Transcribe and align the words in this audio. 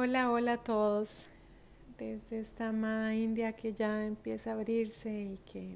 Hola, 0.00 0.30
hola 0.30 0.52
a 0.52 0.58
todos. 0.58 1.26
Desde 1.98 2.38
esta 2.38 2.68
amada 2.68 3.16
India 3.16 3.54
que 3.54 3.72
ya 3.72 4.06
empieza 4.06 4.50
a 4.50 4.54
abrirse 4.54 5.10
y 5.10 5.38
que 5.50 5.74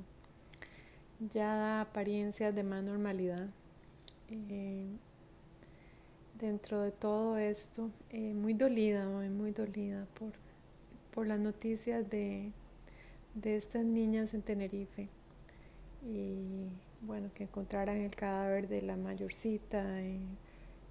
ya 1.18 1.56
da 1.56 1.80
apariencias 1.80 2.55
de 2.55 2.62
más 2.62 2.84
normalidad. 2.84 3.48
Eh, 4.30 4.87
dentro 6.38 6.82
de 6.82 6.93
todo 6.93 7.37
esto, 7.37 7.91
eh, 8.11 8.33
muy 8.33 8.55
dolida 8.55 9.11
hoy, 9.11 9.28
muy 9.28 9.50
dolida 9.50 10.06
por, 10.16 10.30
por 11.12 11.27
las 11.27 11.41
noticias 11.41 12.09
de, 12.09 12.52
de 13.34 13.56
estas 13.56 13.84
niñas 13.84 14.34
en 14.34 14.42
Tenerife. 14.42 15.09
Y 16.06 16.69
bueno, 17.00 17.28
que 17.34 17.42
encontraran 17.42 17.97
el 17.97 18.14
cadáver 18.14 18.69
de 18.69 18.83
la 18.83 18.97
mayorcita. 18.97 20.00
Y 20.00 20.20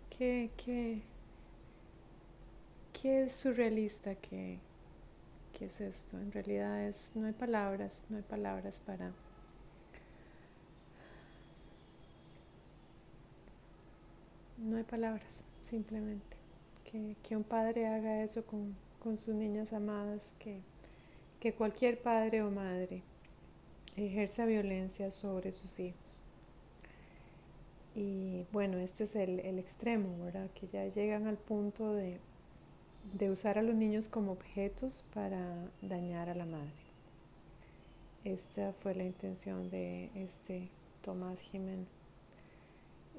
que, 0.09 0.49
que 0.57 1.01
qué 3.01 3.29
surrealista 3.29 4.15
que, 4.15 4.59
es 5.59 5.79
esto. 5.79 6.17
En 6.17 6.31
realidad 6.31 6.87
es, 6.87 7.11
no 7.13 7.27
hay 7.27 7.33
palabras, 7.33 8.07
no 8.09 8.17
hay 8.17 8.23
palabras 8.23 8.81
para... 8.83 9.11
No 14.57 14.77
hay 14.77 14.83
palabras, 14.83 15.43
simplemente. 15.61 16.35
Que, 16.91 17.35
un 17.35 17.43
padre 17.43 17.85
haga 17.85 18.23
eso 18.23 18.43
con, 18.43 18.75
sus 19.17 19.35
niñas 19.35 19.71
amadas, 19.71 20.33
que, 20.39 20.61
que 21.39 21.53
cualquier 21.53 22.01
padre 22.01 22.41
o 22.41 22.49
madre 22.49 23.03
ejerza 23.95 24.45
violencia 24.45 25.11
sobre 25.11 25.51
sus 25.51 25.79
hijos. 25.79 26.23
Y 27.95 28.47
bueno, 28.51 28.79
este 28.79 29.03
es 29.03 29.15
el, 29.15 29.41
el 29.41 29.59
extremo, 29.59 30.25
¿verdad? 30.25 30.49
Que 30.59 30.67
ya 30.69 30.87
llegan 30.87 31.27
al 31.27 31.37
punto 31.37 31.93
de, 31.93 32.19
de 33.13 33.29
usar 33.29 33.57
a 33.57 33.63
los 33.63 33.75
niños 33.75 34.07
como 34.07 34.31
objetos 34.31 35.03
para 35.13 35.69
dañar 35.81 36.29
a 36.29 36.35
la 36.35 36.45
madre. 36.45 36.71
Esta 38.23 38.73
fue 38.73 38.95
la 38.95 39.03
intención 39.03 39.69
de 39.69 40.09
este 40.15 40.69
Tomás 41.01 41.39
Jiménez. 41.39 41.87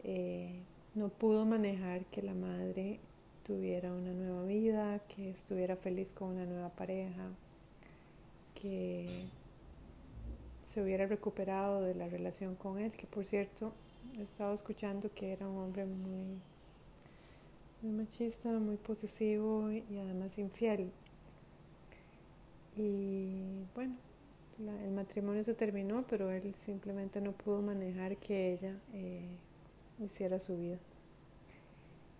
Eh, 0.05 0.61
no 0.95 1.09
pudo 1.09 1.45
manejar 1.45 2.05
que 2.07 2.23
la 2.23 2.35
madre 2.35 3.01
tuviera 3.45 3.93
una 3.93 4.13
nueva 4.13 4.45
vida, 4.45 5.01
que 5.09 5.31
estuviera 5.31 5.77
feliz 5.77 6.13
con 6.13 6.29
una 6.29 6.47
nueva 6.47 6.71
pareja, 6.71 7.31
que 8.55 9.25
se 10.63 10.83
hubiera 10.83 11.07
recuperado 11.07 11.83
de 11.83 11.95
la 11.95 12.09
relación 12.09 12.55
con 12.55 12.79
él, 12.79 12.93
que 12.93 13.07
por 13.07 13.27
cierto 13.27 13.73
he 14.19 14.23
estado 14.23 14.55
escuchando 14.55 15.11
que 15.15 15.33
era 15.33 15.49
un 15.49 15.59
hombre 15.59 15.85
muy 15.85 16.39
muy 17.83 17.93
machista, 17.93 18.49
muy 18.49 18.77
posesivo 18.77 19.71
y 19.71 19.99
además 19.99 20.39
infiel. 20.39 20.93
Y 22.77 23.65
bueno, 23.75 23.97
el 24.85 24.93
matrimonio 24.93 25.43
se 25.45 25.55
terminó, 25.55 26.05
pero 26.09 26.31
él 26.31 26.55
simplemente 26.65 27.21
no 27.21 27.33
pudo 27.33 27.61
manejar 27.61 28.17
que 28.17 28.55
ella 28.55 28.77
eh, 28.95 29.37
hiciera 29.99 30.39
su 30.39 30.57
vida. 30.57 30.79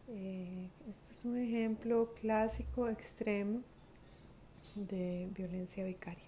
Eh, 0.09 0.69
este 0.91 1.13
es 1.13 1.25
un 1.25 1.39
ejemplo 1.39 2.13
clásico, 2.21 2.89
extremo 2.89 3.63
de 4.75 5.29
violencia 5.35 5.85
vicaria. 5.85 6.25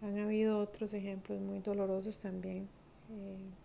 Han 0.00 0.18
habido 0.18 0.58
otros 0.58 0.94
ejemplos 0.94 1.40
muy 1.40 1.60
dolorosos 1.60 2.18
también. 2.18 2.68
Eh, 3.10 3.61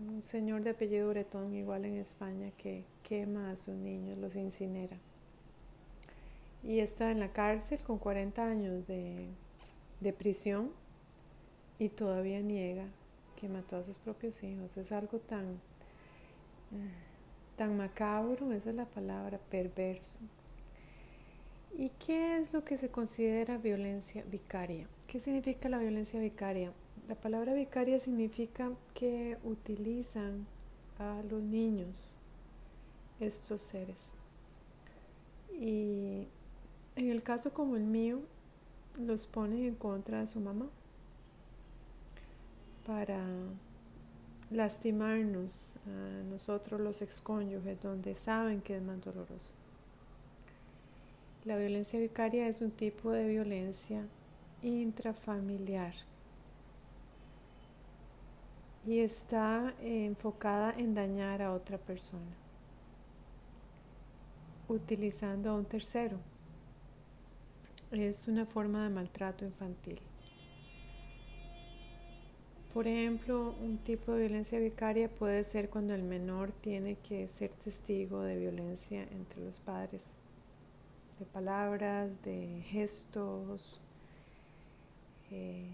un 0.00 0.22
señor 0.22 0.62
de 0.62 0.70
apellido 0.70 1.08
Bretón, 1.10 1.54
igual 1.54 1.84
en 1.84 1.96
España, 1.96 2.50
que 2.56 2.84
quema 3.02 3.50
a 3.50 3.56
sus 3.56 3.74
niños, 3.74 4.18
los 4.18 4.34
incinera. 4.36 4.96
Y 6.62 6.80
está 6.80 7.10
en 7.10 7.20
la 7.20 7.32
cárcel 7.32 7.80
con 7.80 7.98
40 7.98 8.44
años 8.44 8.86
de, 8.86 9.28
prisión 10.18 10.70
y 11.78 11.90
todavía 11.90 12.40
niega 12.40 12.86
que 13.36 13.48
mató 13.48 13.76
a 13.76 13.84
sus 13.84 13.98
propios 13.98 14.42
hijos. 14.42 14.76
Es 14.76 14.90
algo 14.90 15.18
tan, 15.18 15.60
tan 17.56 17.76
macabro, 17.76 18.52
esa 18.52 18.70
es 18.70 18.76
la 18.76 18.86
palabra, 18.86 19.38
perverso. 19.50 20.20
¿Y 21.76 21.90
qué 22.04 22.38
es 22.38 22.52
lo 22.52 22.64
que 22.64 22.76
se 22.76 22.88
considera 22.88 23.58
violencia 23.58 24.24
vicaria? 24.28 24.88
¿Qué 25.06 25.20
significa 25.20 25.68
la 25.68 25.78
violencia 25.78 26.18
vicaria? 26.18 26.72
La 27.08 27.14
palabra 27.14 27.54
vicaria 27.54 27.98
significa 28.00 28.70
que 28.92 29.38
utilizan 29.42 30.46
a 30.98 31.22
los 31.30 31.42
niños 31.42 32.14
estos 33.18 33.62
seres. 33.62 34.12
Y 35.58 36.28
en 36.96 37.10
el 37.10 37.22
caso 37.22 37.54
como 37.54 37.76
el 37.76 37.84
mío, 37.84 38.20
los 38.98 39.26
ponen 39.26 39.64
en 39.64 39.74
contra 39.74 40.20
de 40.20 40.26
su 40.26 40.38
mamá 40.38 40.66
para 42.86 43.24
lastimarnos 44.50 45.72
a 45.86 46.24
nosotros 46.24 46.78
los 46.78 47.00
excónyuges 47.00 47.80
donde 47.80 48.16
saben 48.16 48.60
que 48.60 48.76
es 48.76 48.82
más 48.82 49.02
doloroso. 49.02 49.52
La 51.46 51.56
violencia 51.56 51.98
vicaria 51.98 52.48
es 52.48 52.60
un 52.60 52.70
tipo 52.70 53.12
de 53.12 53.26
violencia 53.28 54.04
intrafamiliar 54.62 55.94
y 58.88 59.00
está 59.00 59.74
eh, 59.82 60.06
enfocada 60.06 60.72
en 60.78 60.94
dañar 60.94 61.42
a 61.42 61.52
otra 61.52 61.76
persona, 61.76 62.34
utilizando 64.66 65.50
a 65.50 65.54
un 65.54 65.66
tercero. 65.66 66.16
Es 67.90 68.28
una 68.28 68.46
forma 68.46 68.84
de 68.84 68.88
maltrato 68.88 69.44
infantil. 69.44 70.00
Por 72.72 72.86
ejemplo, 72.86 73.54
un 73.60 73.76
tipo 73.76 74.12
de 74.12 74.20
violencia 74.20 74.58
vicaria 74.58 75.10
puede 75.10 75.44
ser 75.44 75.68
cuando 75.68 75.94
el 75.94 76.02
menor 76.02 76.52
tiene 76.52 76.96
que 76.96 77.28
ser 77.28 77.50
testigo 77.50 78.22
de 78.22 78.38
violencia 78.38 79.02
entre 79.02 79.44
los 79.44 79.60
padres, 79.60 80.12
de 81.18 81.26
palabras, 81.26 82.08
de 82.22 82.62
gestos, 82.64 83.82
eh, 85.30 85.68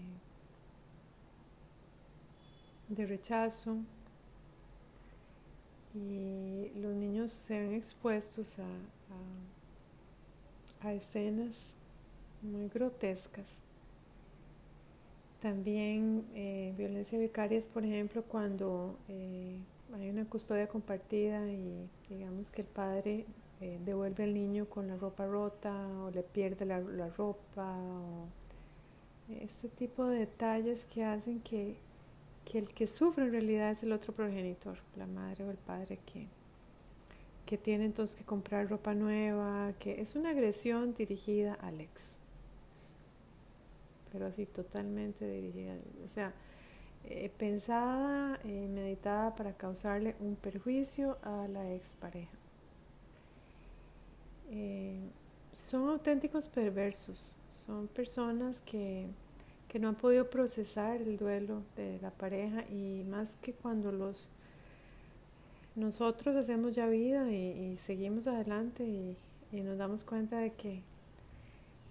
de 2.89 3.05
rechazo 3.05 3.77
y 5.95 6.71
los 6.75 6.93
niños 6.93 7.31
se 7.31 7.59
ven 7.59 7.73
expuestos 7.73 8.59
a, 8.59 8.67
a, 10.87 10.93
escenas 10.93 11.75
muy 12.41 12.67
grotescas. 12.67 13.57
También 15.41 16.25
eh, 16.35 16.73
violencia 16.77 17.17
vicaria 17.17 17.57
es, 17.57 17.67
por 17.67 17.85
ejemplo, 17.85 18.23
cuando 18.23 18.97
eh, 19.07 19.57
hay 19.93 20.09
una 20.09 20.25
custodia 20.25 20.67
compartida 20.67 21.49
y 21.49 21.87
digamos 22.09 22.49
que 22.49 22.61
el 22.61 22.67
padre 22.67 23.25
eh, 23.61 23.79
devuelve 23.85 24.25
al 24.25 24.33
niño 24.33 24.65
con 24.65 24.87
la 24.87 24.97
ropa 24.97 25.25
rota 25.25 25.87
o 26.03 26.11
le 26.11 26.23
pierde 26.23 26.65
la, 26.65 26.79
la 26.81 27.09
ropa 27.09 27.77
o 27.77 28.27
este 29.29 29.69
tipo 29.69 30.05
de 30.05 30.19
detalles 30.19 30.85
que 30.85 31.03
hacen 31.03 31.39
que 31.39 31.77
que 32.45 32.59
el 32.59 32.73
que 32.73 32.87
sufre 32.87 33.25
en 33.25 33.31
realidad 33.31 33.71
es 33.71 33.83
el 33.83 33.91
otro 33.91 34.13
progenitor, 34.13 34.77
la 34.95 35.07
madre 35.07 35.43
o 35.43 35.51
el 35.51 35.57
padre 35.57 35.99
que, 36.05 36.27
que 37.45 37.57
tiene 37.57 37.85
entonces 37.85 38.15
que 38.15 38.23
comprar 38.23 38.69
ropa 38.69 38.93
nueva, 38.93 39.73
que 39.79 39.99
es 39.99 40.15
una 40.15 40.29
agresión 40.29 40.93
dirigida 40.93 41.55
al 41.55 41.81
ex. 41.81 42.13
Pero 44.11 44.27
así 44.27 44.45
totalmente 44.45 45.27
dirigida, 45.27 45.73
o 46.05 46.09
sea, 46.09 46.33
eh, 47.03 47.29
pensada 47.37 48.39
meditada 48.43 49.35
para 49.35 49.53
causarle 49.53 50.15
un 50.19 50.35
perjuicio 50.35 51.17
a 51.23 51.47
la 51.47 51.73
expareja. 51.73 52.37
Eh, 54.49 54.99
son 55.51 55.89
auténticos 55.89 56.47
perversos, 56.47 57.35
son 57.49 57.87
personas 57.87 58.61
que 58.61 59.07
que 59.75 59.79
no 59.81 59.89
han 59.89 59.95
podido 59.95 60.29
procesar 60.29 61.01
el 61.01 61.17
duelo 61.17 61.61
de 61.75 61.99
la 62.01 62.09
pareja 62.09 62.63
y 62.69 63.03
más 63.09 63.35
que 63.35 63.51
cuando 63.51 63.91
los 63.91 64.29
nosotros 65.75 66.33
hacemos 66.37 66.73
ya 66.73 66.87
vida 66.87 67.29
y, 67.29 67.77
seguimos 67.79 68.25
adelante 68.25 68.85
y, 68.85 69.17
nos 69.51 69.77
damos 69.77 70.05
cuenta 70.05 70.39
de 70.39 70.53
que 70.53 70.81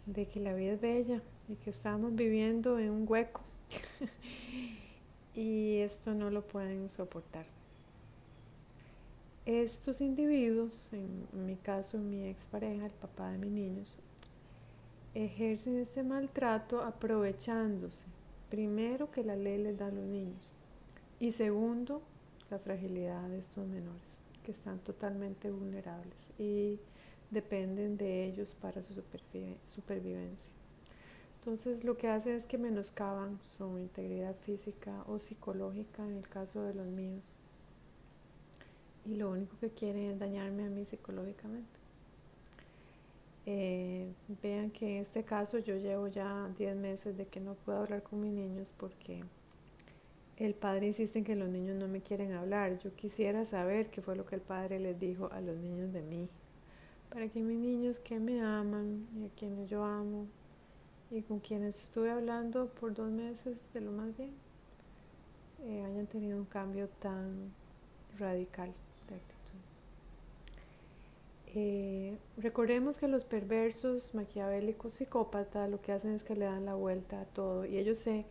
de 0.06 0.24
que 0.24 0.40
la 0.40 0.54
vida 0.54 0.72
es 0.72 0.80
bella 0.80 1.20
y 1.46 1.56
que 1.56 1.68
estamos 1.68 2.14
viviendo 2.14 2.78
en 2.78 2.88
un 2.88 3.04
hueco 3.06 3.42
y 5.34 5.76
esto 5.76 6.14
no 6.14 6.30
lo 6.30 6.40
pueden 6.40 6.88
soportar. 6.88 7.44
Estos 9.44 10.00
individuos, 10.00 10.90
en 10.94 11.26
mi 11.44 11.56
caso 11.56 11.98
mi 11.98 12.28
expareja, 12.28 12.86
el 12.86 12.92
papá 12.92 13.30
de 13.32 13.36
mis 13.36 13.50
niños, 13.50 14.00
ejercen 15.14 15.78
ese 15.78 16.02
maltrato 16.02 16.82
aprovechándose, 16.82 18.06
primero, 18.50 19.10
que 19.10 19.24
la 19.24 19.36
ley 19.36 19.62
les 19.62 19.78
da 19.78 19.86
a 19.86 19.90
los 19.90 20.04
niños 20.04 20.52
y 21.20 21.32
segundo, 21.32 22.02
la 22.50 22.58
fragilidad 22.58 23.28
de 23.28 23.38
estos 23.38 23.66
menores 23.66 24.18
que 24.44 24.52
están 24.52 24.78
totalmente 24.80 25.50
vulnerables 25.50 26.18
y 26.38 26.78
dependen 27.30 27.96
de 27.96 28.26
ellos 28.26 28.54
para 28.60 28.82
su 28.82 28.92
supervivencia. 28.92 30.52
Entonces 31.38 31.84
lo 31.84 31.96
que 31.96 32.08
hacen 32.08 32.34
es 32.34 32.46
que 32.46 32.58
menoscaban 32.58 33.38
su 33.42 33.78
integridad 33.78 34.36
física 34.36 35.04
o 35.06 35.18
psicológica 35.18 36.04
en 36.04 36.16
el 36.16 36.28
caso 36.28 36.62
de 36.62 36.74
los 36.74 36.86
míos. 36.86 37.24
Y 39.06 39.16
lo 39.16 39.30
único 39.30 39.58
que 39.58 39.70
quieren 39.70 40.10
es 40.10 40.18
dañarme 40.18 40.66
a 40.66 40.70
mí 40.70 40.84
psicológicamente. 40.84 41.83
Eh, 43.46 44.10
vean 44.42 44.70
que 44.70 44.96
en 44.96 45.02
este 45.02 45.22
caso 45.22 45.58
yo 45.58 45.76
llevo 45.76 46.08
ya 46.08 46.50
10 46.56 46.76
meses 46.76 47.16
de 47.16 47.26
que 47.26 47.40
no 47.40 47.54
puedo 47.54 47.78
hablar 47.78 48.02
con 48.02 48.20
mis 48.20 48.32
niños 48.32 48.72
porque 48.76 49.22
el 50.38 50.54
padre 50.54 50.86
insiste 50.86 51.18
en 51.18 51.24
que 51.24 51.36
los 51.36 51.48
niños 51.48 51.76
no 51.76 51.86
me 51.86 52.00
quieren 52.00 52.32
hablar. 52.32 52.78
Yo 52.78 52.94
quisiera 52.94 53.44
saber 53.44 53.90
qué 53.90 54.02
fue 54.02 54.16
lo 54.16 54.24
que 54.26 54.36
el 54.36 54.40
padre 54.40 54.80
les 54.80 54.98
dijo 54.98 55.28
a 55.32 55.40
los 55.40 55.56
niños 55.56 55.92
de 55.92 56.02
mí. 56.02 56.28
Para 57.10 57.28
que 57.28 57.40
mis 57.40 57.58
niños 57.58 58.00
que 58.00 58.18
me 58.18 58.40
aman 58.40 59.06
y 59.16 59.26
a 59.26 59.28
quienes 59.38 59.68
yo 59.68 59.84
amo 59.84 60.26
y 61.10 61.22
con 61.22 61.38
quienes 61.38 61.80
estuve 61.80 62.10
hablando 62.10 62.68
por 62.68 62.94
dos 62.94 63.10
meses 63.10 63.70
de 63.72 63.80
lo 63.80 63.92
más 63.92 64.16
bien, 64.16 64.32
eh, 65.62 65.84
hayan 65.84 66.06
tenido 66.06 66.36
un 66.36 66.46
cambio 66.46 66.88
tan 67.00 67.52
radical 68.18 68.72
de. 69.08 69.43
Eh, 71.56 72.18
recordemos 72.36 72.96
que 72.96 73.06
los 73.06 73.24
perversos, 73.24 74.12
maquiavélicos, 74.14 74.94
psicópatas 74.94 75.70
lo 75.70 75.80
que 75.80 75.92
hacen 75.92 76.14
es 76.14 76.24
que 76.24 76.34
le 76.34 76.46
dan 76.46 76.64
la 76.64 76.74
vuelta 76.74 77.20
a 77.20 77.24
todo 77.26 77.64
y 77.64 77.78
ellos 77.78 77.98
se 77.98 78.26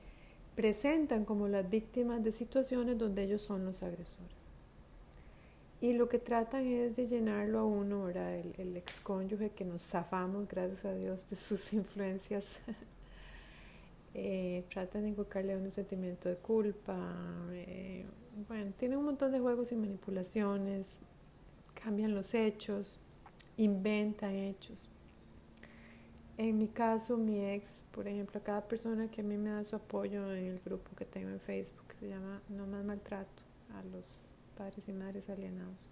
presentan 0.56 1.24
como 1.24 1.48
las 1.48 1.70
víctimas 1.70 2.22
de 2.22 2.34
situaciones 2.34 2.98
donde 2.98 3.24
ellos 3.24 3.42
son 3.42 3.66
los 3.66 3.82
agresores. 3.82 4.50
Y 5.80 5.94
lo 5.94 6.10
que 6.10 6.20
tratan 6.20 6.66
es 6.66 6.96
de 6.96 7.08
llenarlo 7.08 7.60
a 7.60 7.66
uno. 7.66 8.10
El, 8.10 8.54
el 8.58 8.78
excónyuge 8.78 9.52
que 9.52 9.66
nos 9.66 9.84
zafamos, 9.84 10.48
gracias 10.48 10.86
a 10.86 10.94
Dios, 10.94 11.30
de 11.30 11.36
sus 11.36 11.74
influencias. 11.74 12.60
eh, 14.14 14.64
tratan 14.70 15.04
de 15.04 15.10
invocarle 15.10 15.54
a 15.54 15.58
un 15.58 15.72
sentimiento 15.72 16.30
de 16.30 16.36
culpa. 16.36 16.98
Eh, 17.52 18.06
bueno, 18.48 18.72
tienen 18.78 18.98
un 18.98 19.06
montón 19.06 19.32
de 19.32 19.40
juegos 19.40 19.72
y 19.72 19.76
manipulaciones, 19.76 20.98
cambian 21.74 22.16
los 22.16 22.34
hechos, 22.34 23.00
inventan 23.58 24.36
hechos. 24.36 24.90
En 26.38 26.58
mi 26.58 26.68
caso, 26.68 27.18
mi 27.18 27.46
ex, 27.46 27.86
por 27.92 28.08
ejemplo, 28.08 28.42
cada 28.44 28.68
persona 28.68 29.10
que 29.10 29.22
a 29.22 29.24
mí 29.24 29.38
me 29.38 29.52
da 29.52 29.64
su 29.64 29.76
apoyo 29.76 30.34
en 30.34 30.46
el 30.46 30.60
grupo 30.60 30.96
que 30.96 31.06
tengo 31.06 31.30
en 31.30 31.40
Facebook, 31.40 31.86
que 31.90 31.96
se 32.00 32.10
llama 32.10 32.42
No 32.50 32.66
más 32.66 32.84
maltrato 32.84 33.44
a 33.76 33.84
los 33.84 34.26
padres 34.58 34.88
y 34.88 34.94
madres 34.94 35.30
alienados. 35.30 35.88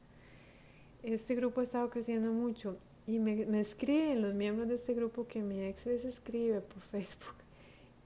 Este 1.04 1.36
grupo 1.36 1.62
ha 1.62 1.64
estado 1.64 1.90
creciendo 1.90 2.32
mucho 2.32 2.78
y 3.06 3.20
me, 3.20 3.60
escriben 3.60 4.22
los 4.22 4.34
miembros 4.34 4.68
de 4.68 4.76
este 4.76 4.94
grupo 4.94 5.28
que 5.28 5.42
mi 5.42 5.64
ex 5.64 5.86
les 5.86 6.06
escribe 6.06 6.62
por 6.62 6.82
Facebook 6.92 7.36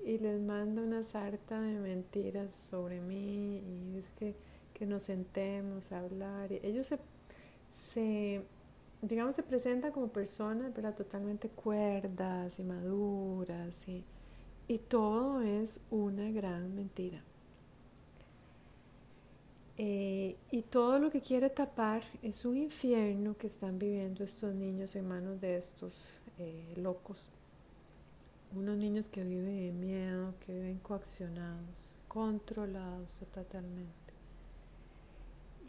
y 0.06 0.18
les 0.18 0.40
manda 0.42 0.82
una 0.82 1.04
sarta 1.04 1.62
de 1.62 1.80
mentiras 1.80 2.54
sobre 2.54 3.00
mí 3.00 3.58
y 3.58 3.96
dice 3.96 4.10
que, 4.20 4.36
que 4.74 4.86
nos 4.86 5.04
sentemos 5.04 5.92
a 5.94 6.00
hablar. 6.00 6.52
Y 6.52 6.60
ellos 6.64 6.88
se, 6.88 7.00
se 7.74 8.42
digamos, 9.02 9.36
se 9.36 9.44
presentan 9.44 9.92
como 9.92 10.08
personas, 10.10 10.74
¿verdad? 10.74 10.96
Totalmente 10.96 11.50
cuerdas 11.50 12.60
y 12.60 12.64
maduras 12.64 13.88
y, 13.88 14.04
y 14.68 14.78
todo 14.80 15.42
es 15.42 15.80
una 15.90 16.30
gran 16.32 16.76
mentira. 16.76 17.22
Eh, 19.78 20.38
y 20.52 20.62
todo 20.62 21.00
lo 21.00 21.12
que 21.12 21.20
quiere 21.20 21.50
tapar 21.50 22.04
es 22.22 22.46
un 22.46 22.58
infierno 22.58 23.36
que 23.38 23.48
están 23.48 23.78
viviendo 23.78 24.24
estos 24.24 24.56
niños 24.56 24.96
en 24.96 25.08
manos 25.08 25.42
de 25.42 25.58
estos 25.58 26.22
eh, 26.40 26.74
locos. 26.78 27.30
Unos 28.56 28.78
niños 28.78 29.10
que 29.10 29.24
viven 29.24 29.58
en 29.58 29.80
miedo, 29.80 30.34
que 30.46 30.54
viven 30.54 30.80
coaccionados, 30.80 31.98
controlados 32.08 33.20
totalmente. 33.34 34.05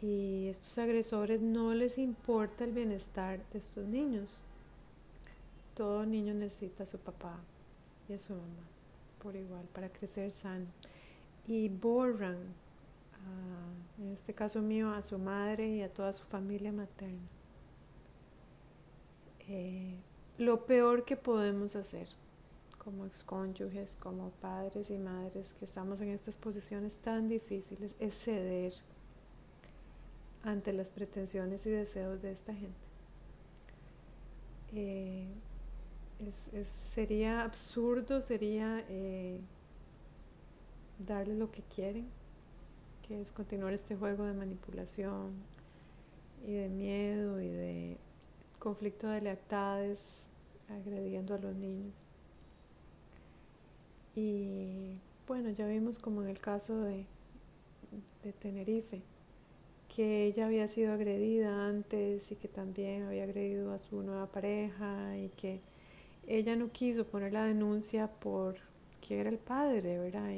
Y 0.01 0.47
estos 0.47 0.77
agresores 0.77 1.41
no 1.41 1.73
les 1.73 1.97
importa 1.97 2.63
el 2.63 2.71
bienestar 2.71 3.39
de 3.51 3.59
estos 3.59 3.87
niños. 3.87 4.43
Todo 5.75 6.05
niño 6.05 6.33
necesita 6.33 6.83
a 6.83 6.87
su 6.87 6.97
papá 6.99 7.39
y 8.07 8.13
a 8.13 8.19
su 8.19 8.33
mamá 8.33 8.77
por 9.21 9.35
igual 9.35 9.65
para 9.73 9.89
crecer 9.89 10.31
sano. 10.31 10.65
Y 11.47 11.69
borran, 11.69 12.37
en 13.97 14.11
este 14.13 14.33
caso 14.33 14.61
mío, 14.61 14.91
a 14.91 15.01
su 15.03 15.17
madre 15.17 15.67
y 15.67 15.81
a 15.81 15.93
toda 15.93 16.13
su 16.13 16.23
familia 16.23 16.71
materna. 16.71 17.27
Eh, 19.49 19.95
lo 20.37 20.65
peor 20.65 21.05
que 21.05 21.15
podemos 21.15 21.75
hacer 21.75 22.07
como 22.77 23.05
excónyuges, 23.05 23.95
como 23.95 24.29
padres 24.41 24.89
y 24.89 24.97
madres 24.97 25.53
que 25.53 25.65
estamos 25.65 25.99
en 25.99 26.09
estas 26.09 26.37
posiciones 26.37 26.99
tan 26.99 27.27
difíciles 27.27 27.91
es 27.99 28.15
ceder 28.17 28.73
ante 30.47 30.71
las 30.71 30.91
pretensiones 30.91 31.65
y 31.65 31.69
deseos 31.71 32.21
de 32.21 32.31
esta 32.31 32.53
gente. 32.53 32.79
Eh, 34.73 35.27
sería 36.63 37.43
absurdo, 37.43 38.21
sería 38.21 38.83
eh, 38.87 39.41
darle 41.05 41.35
lo 41.35 41.51
que 41.51 41.63
quieren, 41.63 42.07
que 43.05 43.21
es 43.21 43.33
continuar 43.33 43.73
este 43.73 43.97
juego 43.97 44.23
de 44.23 44.33
manipulación 44.33 45.33
y 46.45 46.53
de 46.53 46.69
miedo 46.69 47.41
y 47.41 47.49
de 47.49 47.97
conflicto 48.57 49.09
de 49.09 49.19
lealtades, 49.19 50.27
agrediendo 50.69 51.35
a 51.35 51.39
los 51.39 51.55
niños. 51.55 51.93
Y 54.15 54.97
bueno, 55.27 55.49
ya 55.49 55.67
vimos 55.67 55.99
como 55.99 56.21
en 56.21 56.29
el 56.29 56.39
caso 56.39 56.79
de, 56.79 57.05
de 58.23 58.31
Tenerife, 58.31 59.03
que 59.95 60.25
ella 60.25 60.45
había 60.45 60.67
sido 60.67 60.93
agredida 60.93 61.67
antes 61.67 62.31
y 62.31 62.35
que 62.35 62.47
también 62.47 63.03
había 63.03 63.23
agredido 63.23 63.73
a 63.73 63.79
su 63.79 64.01
nueva 64.03 64.27
pareja 64.27 65.17
y 65.17 65.29
que 65.29 65.61
ella 66.27 66.55
no 66.55 66.71
quiso 66.71 67.05
poner 67.05 67.33
la 67.33 67.45
denuncia 67.45 68.07
por 68.07 68.57
que 69.01 69.19
era 69.19 69.29
el 69.29 69.37
padre, 69.37 69.97
¿verdad? 69.97 70.31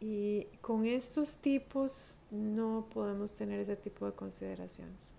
Y, 0.00 0.46
con 0.62 0.86
estos 0.86 1.36
tipos 1.38 2.18
no 2.30 2.86
podemos 2.94 3.34
tener 3.34 3.60
ese 3.60 3.76
tipo 3.76 4.06
de 4.06 4.12
consideraciones. 4.12 5.10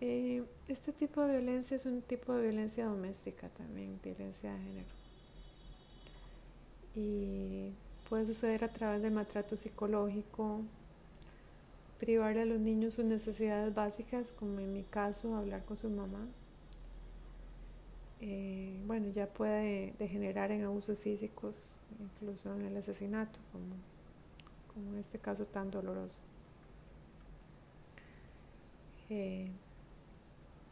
Eh, 0.00 0.42
este 0.66 0.92
tipo 0.92 1.22
de 1.22 1.38
violencia 1.38 1.76
es 1.76 1.86
un 1.86 2.02
tipo 2.02 2.32
de 2.32 2.42
violencia 2.42 2.86
doméstica 2.86 3.48
también, 3.50 4.00
violencia 4.02 4.52
de 4.52 4.58
género. 4.58 4.88
Y 6.96 7.72
Puede 8.08 8.26
suceder 8.26 8.64
a 8.64 8.68
través 8.68 9.02
del 9.02 9.12
maltrato 9.12 9.56
psicológico, 9.56 10.62
privarle 11.98 12.42
a 12.42 12.46
los 12.46 12.58
niños 12.58 12.94
sus 12.94 13.04
necesidades 13.04 13.74
básicas, 13.74 14.32
como 14.32 14.60
en 14.60 14.72
mi 14.72 14.82
caso, 14.84 15.36
hablar 15.36 15.64
con 15.64 15.76
su 15.76 15.90
mamá. 15.90 16.26
Eh, 18.20 18.74
bueno, 18.86 19.10
ya 19.10 19.26
puede 19.26 19.94
degenerar 19.98 20.50
en 20.50 20.64
abusos 20.64 20.98
físicos, 20.98 21.80
incluso 22.00 22.54
en 22.54 22.66
el 22.66 22.76
asesinato, 22.76 23.38
como, 23.52 23.74
como 24.74 24.94
en 24.94 25.00
este 25.00 25.18
caso 25.18 25.44
tan 25.44 25.70
doloroso. 25.70 26.20
Eh, 29.10 29.50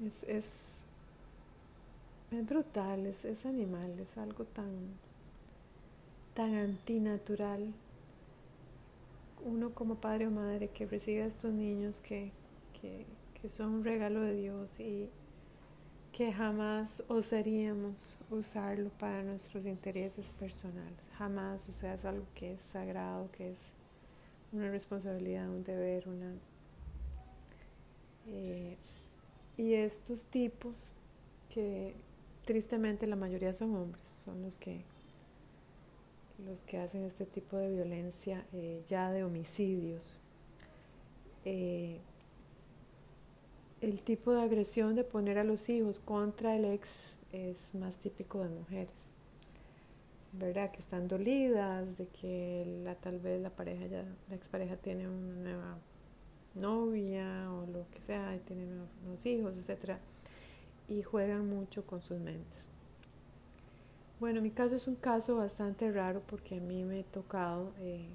es, 0.05 0.25
es, 0.25 0.85
es, 2.31 2.47
brutal, 2.47 3.07
es, 3.07 3.25
es 3.25 3.47
animal, 3.47 3.99
es 4.00 4.19
algo 4.19 4.45
tan, 4.45 4.66
tan 6.37 6.55
antinatural. 6.55 7.73
Uno 9.45 9.75
como 9.75 9.97
padre 9.97 10.26
o 10.26 10.31
madre 10.31 10.69
que 10.69 10.87
recibe 10.87 11.23
a 11.23 11.26
estos 11.26 11.52
niños 11.52 12.00
que, 12.00 12.31
que, 12.81 13.07
son 13.49 13.75
un 13.75 13.85
regalo 13.85 14.21
de 14.21 14.35
Dios 14.35 14.81
y 14.81 15.09
que 16.12 16.33
jamás 16.33 17.05
osaríamos 17.09 18.19
usarlo 18.28 18.90
para 18.99 19.23
nuestros 19.23 19.66
intereses 19.66 20.28
personales. 20.31 20.99
Jamás, 21.16 21.69
o 21.69 21.73
sea, 21.73 21.95
es 21.95 22.05
algo 22.05 22.26
que 22.35 22.55
es 22.55 22.62
sagrado, 22.62 23.31
que 23.31 23.52
es 23.52 23.73
una 24.52 24.69
responsabilidad, 24.71 25.49
un 25.49 25.64
deber, 25.64 26.09
una... 26.09 26.35
Eh, 28.26 28.76
y 29.57 29.75
estos 29.75 30.26
tipos, 30.26 30.93
que 31.49 31.95
tristemente 32.45 33.07
la 33.07 33.16
mayoría 33.16 33.55
son 33.55 33.76
hombres, 33.76 34.09
son 34.09 34.43
los 34.43 34.57
que 34.57 34.85
los 36.45 36.64
que 36.64 36.78
hacen 36.78 37.05
este 37.05 37.25
tipo 37.25 37.57
de 37.57 37.71
violencia 37.71 38.47
eh, 38.52 38.83
ya 38.87 39.11
de 39.11 39.25
homicidios. 39.25 40.21
Eh, 41.45 42.00
el 43.81 44.00
tipo 44.02 44.33
de 44.33 44.43
agresión 44.43 44.95
de 44.95 45.05
poner 45.05 45.38
a 45.38 45.45
los 45.45 45.69
hijos 45.69 46.00
contra 46.00 46.57
el 46.57 46.64
ex 46.64 47.19
es 47.33 47.75
más 47.75 47.99
típico 47.99 48.43
de 48.43 48.49
mujeres, 48.49 49.11
¿verdad? 50.33 50.71
Que 50.71 50.78
están 50.78 51.09
dolidas 51.09 51.99
de 51.99 52.07
que 52.09 52.81
la, 52.85 52.95
tal 52.95 53.19
vez 53.19 53.40
la 53.40 53.50
pareja 53.50 53.87
ya, 53.87 54.05
la 54.28 54.35
expareja 54.35 54.76
tiene 54.76 55.09
una 55.09 55.35
nueva 55.35 55.78
novia 56.55 57.52
o 57.52 57.66
lo 57.66 57.87
que 57.90 58.00
sea, 58.00 58.35
y 58.35 58.40
tienen 58.40 58.81
unos 59.07 59.26
hijos, 59.26 59.55
etc. 59.57 59.99
Y 60.88 61.02
juegan 61.02 61.49
mucho 61.49 61.85
con 61.87 62.02
sus 62.02 62.19
mentes. 62.19 62.71
Bueno, 64.18 64.40
mi 64.40 64.50
caso 64.50 64.76
es 64.76 64.88
un 64.88 64.96
caso 64.96 65.37
bastante 65.37 65.92
raro 65.92 66.23
porque 66.26 66.56
a 66.56 66.61
mí 66.61 66.85
me 66.85 67.00
ha 67.00 67.04
tocado 67.04 67.75
eh, 67.78 68.08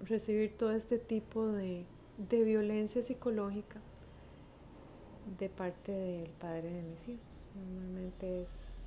recibir 0.00 0.56
todo 0.56 0.72
este 0.72 0.98
tipo 0.98 1.46
de, 1.46 1.84
de 2.18 2.42
violencia 2.42 3.00
psicológica 3.00 3.80
de 5.38 5.48
parte 5.48 5.92
del 5.92 6.30
padre 6.30 6.72
de 6.72 6.82
mis 6.82 7.08
hijos. 7.08 7.48
Normalmente 7.54 8.42
es, 8.42 8.86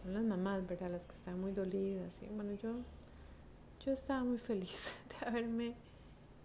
son 0.00 0.14
las 0.14 0.22
mamás, 0.22 0.64
¿verdad? 0.66 0.92
Las 0.92 1.06
que 1.06 1.16
están 1.16 1.40
muy 1.40 1.50
dolidas. 1.50 2.22
Y 2.22 2.26
bueno, 2.26 2.52
yo, 2.54 2.74
yo 3.84 3.92
estaba 3.92 4.22
muy 4.22 4.38
feliz 4.38 4.94
de 5.20 5.26
haberme 5.26 5.74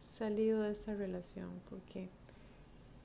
salido 0.08 0.64
de 0.64 0.72
esta 0.72 0.96
relación 0.96 1.52
porque 1.70 2.10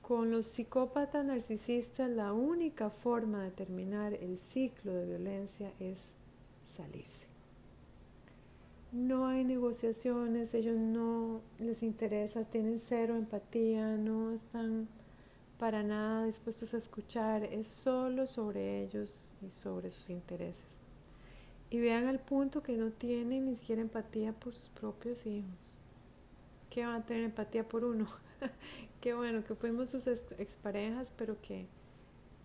con 0.03 0.31
los 0.31 0.47
psicópatas 0.47 1.25
narcisistas 1.25 2.09
la 2.09 2.33
única 2.33 2.89
forma 2.89 3.41
de 3.43 3.51
terminar 3.51 4.13
el 4.13 4.37
ciclo 4.37 4.93
de 4.93 5.05
violencia 5.05 5.71
es 5.79 6.11
salirse. 6.65 7.27
No 8.91 9.27
hay 9.27 9.45
negociaciones, 9.45 10.53
ellos 10.53 10.77
no 10.77 11.39
les 11.57 11.81
interesa, 11.83 12.43
tienen 12.43 12.79
cero 12.79 13.15
empatía, 13.15 13.95
no 13.95 14.33
están 14.33 14.89
para 15.57 15.83
nada 15.83 16.25
dispuestos 16.25 16.73
a 16.73 16.79
escuchar, 16.79 17.45
es 17.45 17.69
solo 17.69 18.27
sobre 18.27 18.83
ellos 18.83 19.31
y 19.41 19.51
sobre 19.51 19.89
sus 19.89 20.09
intereses. 20.09 20.79
Y 21.69 21.79
vean 21.79 22.07
al 22.07 22.19
punto 22.19 22.61
que 22.61 22.73
no 22.73 22.91
tienen 22.91 23.45
ni 23.45 23.55
siquiera 23.55 23.81
empatía 23.81 24.33
por 24.33 24.53
sus 24.53 24.69
propios 24.69 25.25
hijos. 25.25 25.79
¿Qué 26.69 26.85
van 26.85 27.01
a 27.01 27.05
tener 27.05 27.23
empatía 27.23 27.67
por 27.67 27.85
uno? 27.85 28.07
Qué 29.03 29.13
bueno 29.13 29.43
que 29.43 29.53
fuimos 29.53 29.89
sus 29.89 30.07
exparejas, 30.07 31.13
pero 31.17 31.35
que 31.41 31.67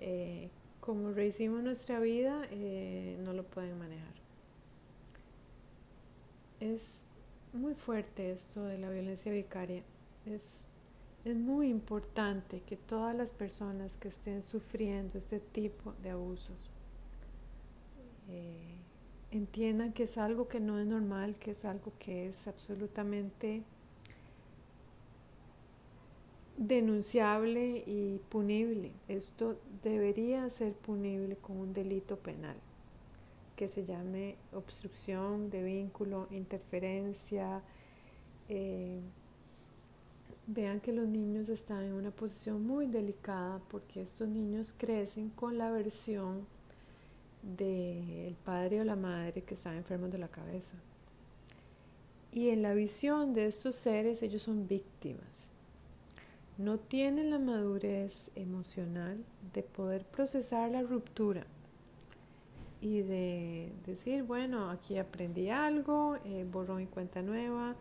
eh, 0.00 0.50
como 0.80 1.12
rehicimos 1.12 1.62
nuestra 1.62 2.00
vida, 2.00 2.42
eh, 2.50 3.16
no 3.22 3.32
lo 3.32 3.44
pueden 3.44 3.78
manejar. 3.78 4.14
Es 6.58 7.04
muy 7.52 7.76
fuerte 7.76 8.32
esto 8.32 8.64
de 8.64 8.76
la 8.76 8.90
violencia 8.90 9.30
vicaria. 9.30 9.84
Es 10.26 10.64
es 11.24 11.36
muy 11.36 11.68
importante 11.68 12.62
que 12.62 12.76
todas 12.76 13.14
las 13.14 13.30
personas 13.30 13.96
que 13.96 14.08
estén 14.08 14.42
sufriendo 14.42 15.16
este 15.18 15.38
tipo 15.38 15.92
de 16.02 16.10
abusos 16.10 16.70
eh, 18.30 18.78
entiendan 19.30 19.92
que 19.92 20.04
es 20.04 20.18
algo 20.18 20.48
que 20.48 20.58
no 20.58 20.80
es 20.80 20.86
normal, 20.86 21.36
que 21.36 21.50
es 21.52 21.64
algo 21.64 21.92
que 22.00 22.28
es 22.28 22.48
absolutamente 22.48 23.62
denunciable 26.58 27.82
y 27.86 28.20
punible. 28.28 28.92
Esto 29.08 29.58
debería 29.82 30.50
ser 30.50 30.74
punible 30.74 31.36
con 31.36 31.56
un 31.56 31.72
delito 31.72 32.16
penal 32.16 32.56
que 33.56 33.68
se 33.68 33.84
llame 33.84 34.36
obstrucción 34.52 35.50
de 35.50 35.62
vínculo, 35.64 36.28
interferencia, 36.30 37.62
eh, 38.48 39.00
Vean 40.50 40.80
que 40.80 40.94
los 40.94 41.06
niños 41.06 41.50
están 41.50 41.84
en 41.84 41.92
una 41.92 42.10
posición 42.10 42.66
muy 42.66 42.86
delicada 42.86 43.60
porque 43.70 44.00
estos 44.00 44.26
niños 44.28 44.72
crecen 44.78 45.28
con 45.28 45.58
la 45.58 45.70
versión 45.70 46.46
del 47.42 48.34
padre 48.46 48.80
o 48.80 48.84
la 48.84 48.96
madre 48.96 49.42
que 49.42 49.52
están 49.52 49.76
enfermos 49.76 50.10
de 50.10 50.16
la 50.16 50.28
cabeza. 50.28 50.72
Y 52.32 52.48
en 52.48 52.62
la 52.62 52.72
visión 52.72 53.34
de 53.34 53.44
estos 53.44 53.76
seres 53.76 54.22
ellos 54.22 54.44
son 54.44 54.66
víctimas. 54.66 55.52
No 56.58 56.78
tienen 56.78 57.30
la 57.30 57.38
madurez 57.38 58.32
emocional 58.34 59.24
de 59.54 59.62
poder 59.62 60.04
procesar 60.04 60.70
la 60.70 60.82
ruptura 60.82 61.46
y 62.80 63.02
de 63.02 63.72
decir, 63.86 64.24
bueno, 64.24 64.70
aquí 64.70 64.98
aprendí 64.98 65.50
algo, 65.50 66.16
eh, 66.24 66.44
borrón 66.50 66.86
cuenta 66.86 67.22
nueva, 67.22 67.76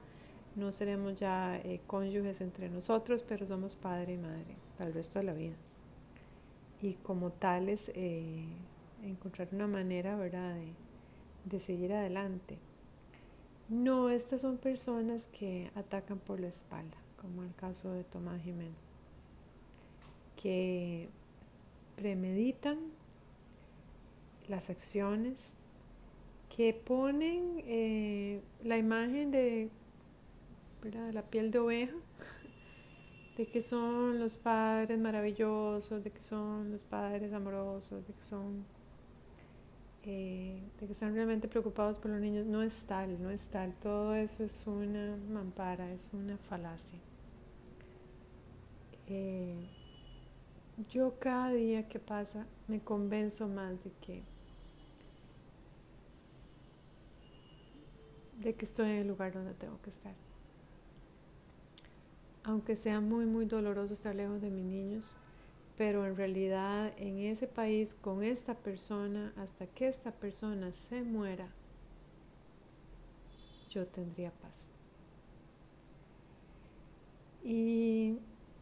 no 0.56 0.72
seremos 0.72 1.20
ya 1.20 1.58
eh, 1.58 1.82
cónyuges 1.88 2.40
entre 2.42 2.70
nosotros, 2.70 3.24
pero 3.28 3.46
somos 3.48 3.76
padre 3.76 4.14
y 4.14 4.18
madre 4.18 4.56
para 4.78 4.90
el 4.90 4.94
resto 4.94 5.20
de 5.20 5.26
la 5.26 5.34
vida. 5.34 5.56
Y 6.82 6.94
como 6.94 7.32
tales, 7.32 7.92
eh, 7.96 8.46
encontrar 9.04 9.50
una 9.52 9.68
manera, 9.68 10.16
¿verdad?, 10.18 10.56
de, 10.56 10.74
de 11.46 11.60
seguir 11.60 11.94
adelante. 11.94 12.58
No, 13.70 14.10
estas 14.10 14.42
son 14.42 14.58
personas 14.58 15.28
que 15.28 15.72
atacan 15.76 16.20
por 16.20 16.40
la 16.40 16.48
espalda, 16.48 16.98
como 17.22 17.44
el 17.44 17.54
caso 17.56 17.92
de 17.92 18.04
Tomás 18.04 18.42
Jiménez, 18.42 18.76
que 20.36 21.10
premeditan 21.96 22.78
las 24.48 24.70
acciones, 24.70 25.58
que 26.56 26.74
ponen 26.74 27.62
eh, 27.66 28.42
la 28.64 28.78
imagen 28.78 29.32
de 29.32 29.70
la 31.12 31.22
piel 31.24 31.52
de 31.52 31.60
oveja, 31.60 31.96
de 33.38 33.46
que 33.46 33.62
son 33.62 34.20
los 34.20 34.38
padres 34.38 34.98
maravillosos, 35.00 36.04
de 36.04 36.12
que 36.12 36.24
son 36.24 36.72
los 36.72 36.84
padres 36.84 37.34
amorosos, 37.34 38.08
de 38.08 38.14
que 38.14 38.24
son 38.24 38.66
eh, 40.10 40.64
de 40.80 40.88
que 40.88 40.94
están 40.94 41.14
realmente 41.14 41.50
preocupados 41.50 41.98
por 41.98 42.10
los 42.10 42.22
niños, 42.22 42.46
no 42.46 42.64
es 42.64 42.86
tal, 42.86 43.22
no 43.22 43.30
es 43.30 43.50
tal, 43.50 43.76
todo 43.76 44.16
eso 44.16 44.44
es 44.44 44.66
una 44.66 45.18
mampara, 45.30 45.92
es 45.92 46.14
una 46.14 46.38
falacia. 46.38 46.98
Eh, 49.08 49.68
yo 50.90 51.20
cada 51.20 51.52
día 51.52 51.90
que 51.90 52.00
pasa 52.00 52.48
me 52.68 52.80
convenzo 52.80 53.50
más 53.50 53.84
de 53.84 53.92
que 54.02 54.24
de 58.44 58.54
que 58.54 58.66
estoy 58.66 58.90
en 58.92 58.96
el 58.98 59.08
lugar 59.08 59.34
donde 59.34 59.54
tengo 59.56 59.82
que 59.82 59.90
estar 59.90 60.14
aunque 62.48 62.78
sea 62.78 63.02
muy, 63.02 63.26
muy 63.26 63.46
doloroso 63.46 63.94
estar 63.94 64.16
lejos 64.16 64.42
de 64.42 64.50
mis 64.50 64.64
niños, 64.64 65.18
pero 65.78 66.06
en 66.06 66.16
realidad 66.18 66.92
en 66.98 67.20
ese 67.20 67.48
país, 67.48 67.94
con 67.94 68.24
esta 68.24 68.56
persona, 68.56 69.32
hasta 69.38 69.68
que 69.68 69.88
esta 69.88 70.12
persona 70.12 70.74
se 70.74 71.04
muera, 71.04 71.48
yo 73.70 73.86
tendría 73.86 74.32
paz. 74.32 74.56
Y 77.44 78.18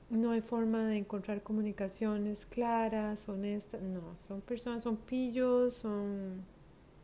no 0.10 0.32
hay 0.32 0.42
forma 0.42 0.86
de 0.88 0.98
encontrar 0.98 1.42
comunicaciones 1.42 2.46
claras, 2.46 3.30
honestas, 3.30 3.82
no, 3.82 4.16
son 4.18 4.42
personas, 4.42 4.84
son 4.84 4.98
pillos, 4.98 5.76
son 5.76 6.44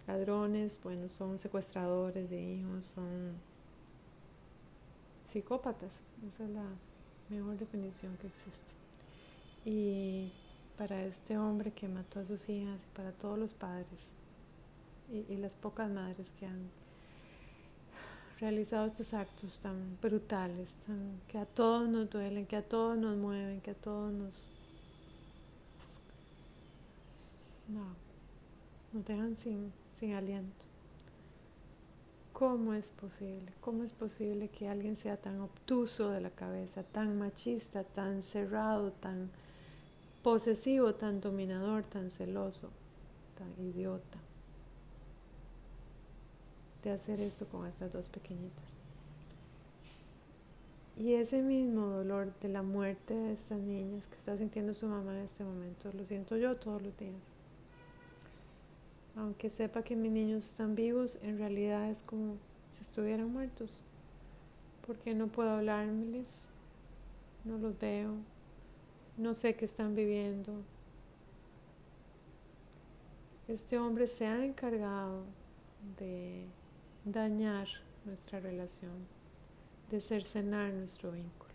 ladrones, 0.07 0.79
bueno, 0.83 1.07
son 1.09 1.39
secuestradores 1.39 2.29
de 2.29 2.41
hijos, 2.41 2.85
son 2.85 3.33
psicópatas. 5.25 6.03
Esa 6.27 6.43
es 6.43 6.49
la 6.49 6.65
mejor 7.29 7.57
definición 7.57 8.17
que 8.17 8.27
existe. 8.27 8.80
Y 9.65 10.31
para 10.77 11.03
este 11.05 11.37
hombre 11.37 11.71
que 11.71 11.87
mató 11.87 12.19
a 12.19 12.25
sus 12.25 12.49
hijas, 12.49 12.79
y 12.79 12.95
para 12.95 13.11
todos 13.11 13.37
los 13.37 13.53
padres 13.53 14.11
y, 15.11 15.37
las 15.37 15.55
pocas 15.55 15.89
madres 15.89 16.31
que 16.39 16.45
han 16.45 16.69
realizado 18.39 18.87
estos 18.87 19.13
actos 19.13 19.59
tan 19.59 19.97
brutales, 20.01 20.75
tan, 20.87 21.19
que 21.27 21.37
a 21.37 21.45
todos 21.45 21.87
nos 21.87 22.09
duelen, 22.09 22.45
que 22.45 22.55
a 22.55 22.63
todos 22.63 22.97
nos 22.97 23.17
mueven, 23.17 23.61
que 23.61 23.71
a 23.71 23.75
todos 23.75 24.11
nos... 24.13 24.47
No, 27.67 27.85
nos 28.93 29.05
dejan 29.05 29.37
sin, 29.37 29.71
sin 29.99 30.13
aliento. 30.13 30.65
¿Cómo 32.33 32.73
es 32.73 32.89
posible? 32.89 33.53
¿Cómo 33.61 33.83
es 33.83 33.91
posible 33.91 34.49
que 34.49 34.67
alguien 34.67 34.97
sea 34.97 35.17
tan 35.17 35.39
obtuso 35.41 36.09
de 36.09 36.21
la 36.21 36.31
cabeza, 36.31 36.83
tan 36.83 37.19
machista, 37.19 37.83
tan 37.83 38.23
cerrado, 38.23 38.91
tan 38.93 39.29
posesivo, 40.23 40.95
tan 40.95 41.21
dominador, 41.21 41.83
tan 41.83 42.11
celoso, 42.11 42.69
tan 43.37 43.53
idiota? 43.65 44.19
De 46.83 46.91
hacer 46.91 47.21
esto 47.21 47.45
con 47.45 47.67
estas 47.67 47.93
dos 47.93 48.09
pequeñitas. 48.09 48.65
Y 50.97 51.13
ese 51.13 51.41
mismo 51.41 51.87
dolor 51.87 52.33
de 52.41 52.49
la 52.49 52.61
muerte 52.61 53.13
de 53.13 53.33
estas 53.33 53.59
niñas 53.59 54.07
que 54.07 54.15
está 54.15 54.37
sintiendo 54.37 54.73
su 54.73 54.87
mamá 54.87 55.13
en 55.13 55.25
este 55.25 55.43
momento, 55.43 55.91
lo 55.93 56.05
siento 56.05 56.37
yo 56.37 56.55
todos 56.57 56.81
los 56.81 56.97
días 56.97 57.31
aunque 59.15 59.49
sepa 59.49 59.83
que 59.83 59.95
mis 59.95 60.11
niños 60.11 60.45
están 60.45 60.75
vivos, 60.75 61.19
en 61.21 61.37
realidad 61.37 61.89
es 61.89 62.01
como 62.01 62.35
si 62.71 62.81
estuvieran 62.81 63.31
muertos, 63.31 63.83
porque 64.85 65.13
no 65.13 65.27
puedo 65.27 65.51
hablármeles, 65.51 66.45
no 67.43 67.57
los 67.57 67.77
veo, 67.79 68.15
no 69.17 69.33
sé 69.33 69.55
qué 69.55 69.65
están 69.65 69.95
viviendo. 69.95 70.53
Este 73.47 73.77
hombre 73.77 74.07
se 74.07 74.25
ha 74.25 74.43
encargado 74.45 75.23
de 75.97 76.45
dañar 77.05 77.67
nuestra 78.05 78.39
relación, 78.39 79.05
de 79.89 80.01
cercenar 80.01 80.73
nuestro 80.73 81.11
vínculo. 81.11 81.51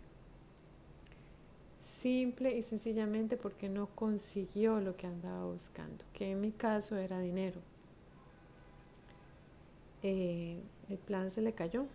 simple 1.83 2.55
y 2.55 2.61
sencillamente 2.61 3.37
porque 3.37 3.69
no 3.69 3.87
consiguió 3.95 4.79
lo 4.79 4.95
que 4.95 5.07
andaba 5.07 5.45
buscando, 5.45 6.05
que 6.13 6.31
en 6.31 6.41
mi 6.41 6.51
caso 6.51 6.95
era 6.97 7.19
dinero. 7.19 7.59
Eh, 10.03 10.61
el 10.89 10.97
plan 10.99 11.31
se 11.31 11.41
le 11.41 11.53
cayó. 11.53 11.85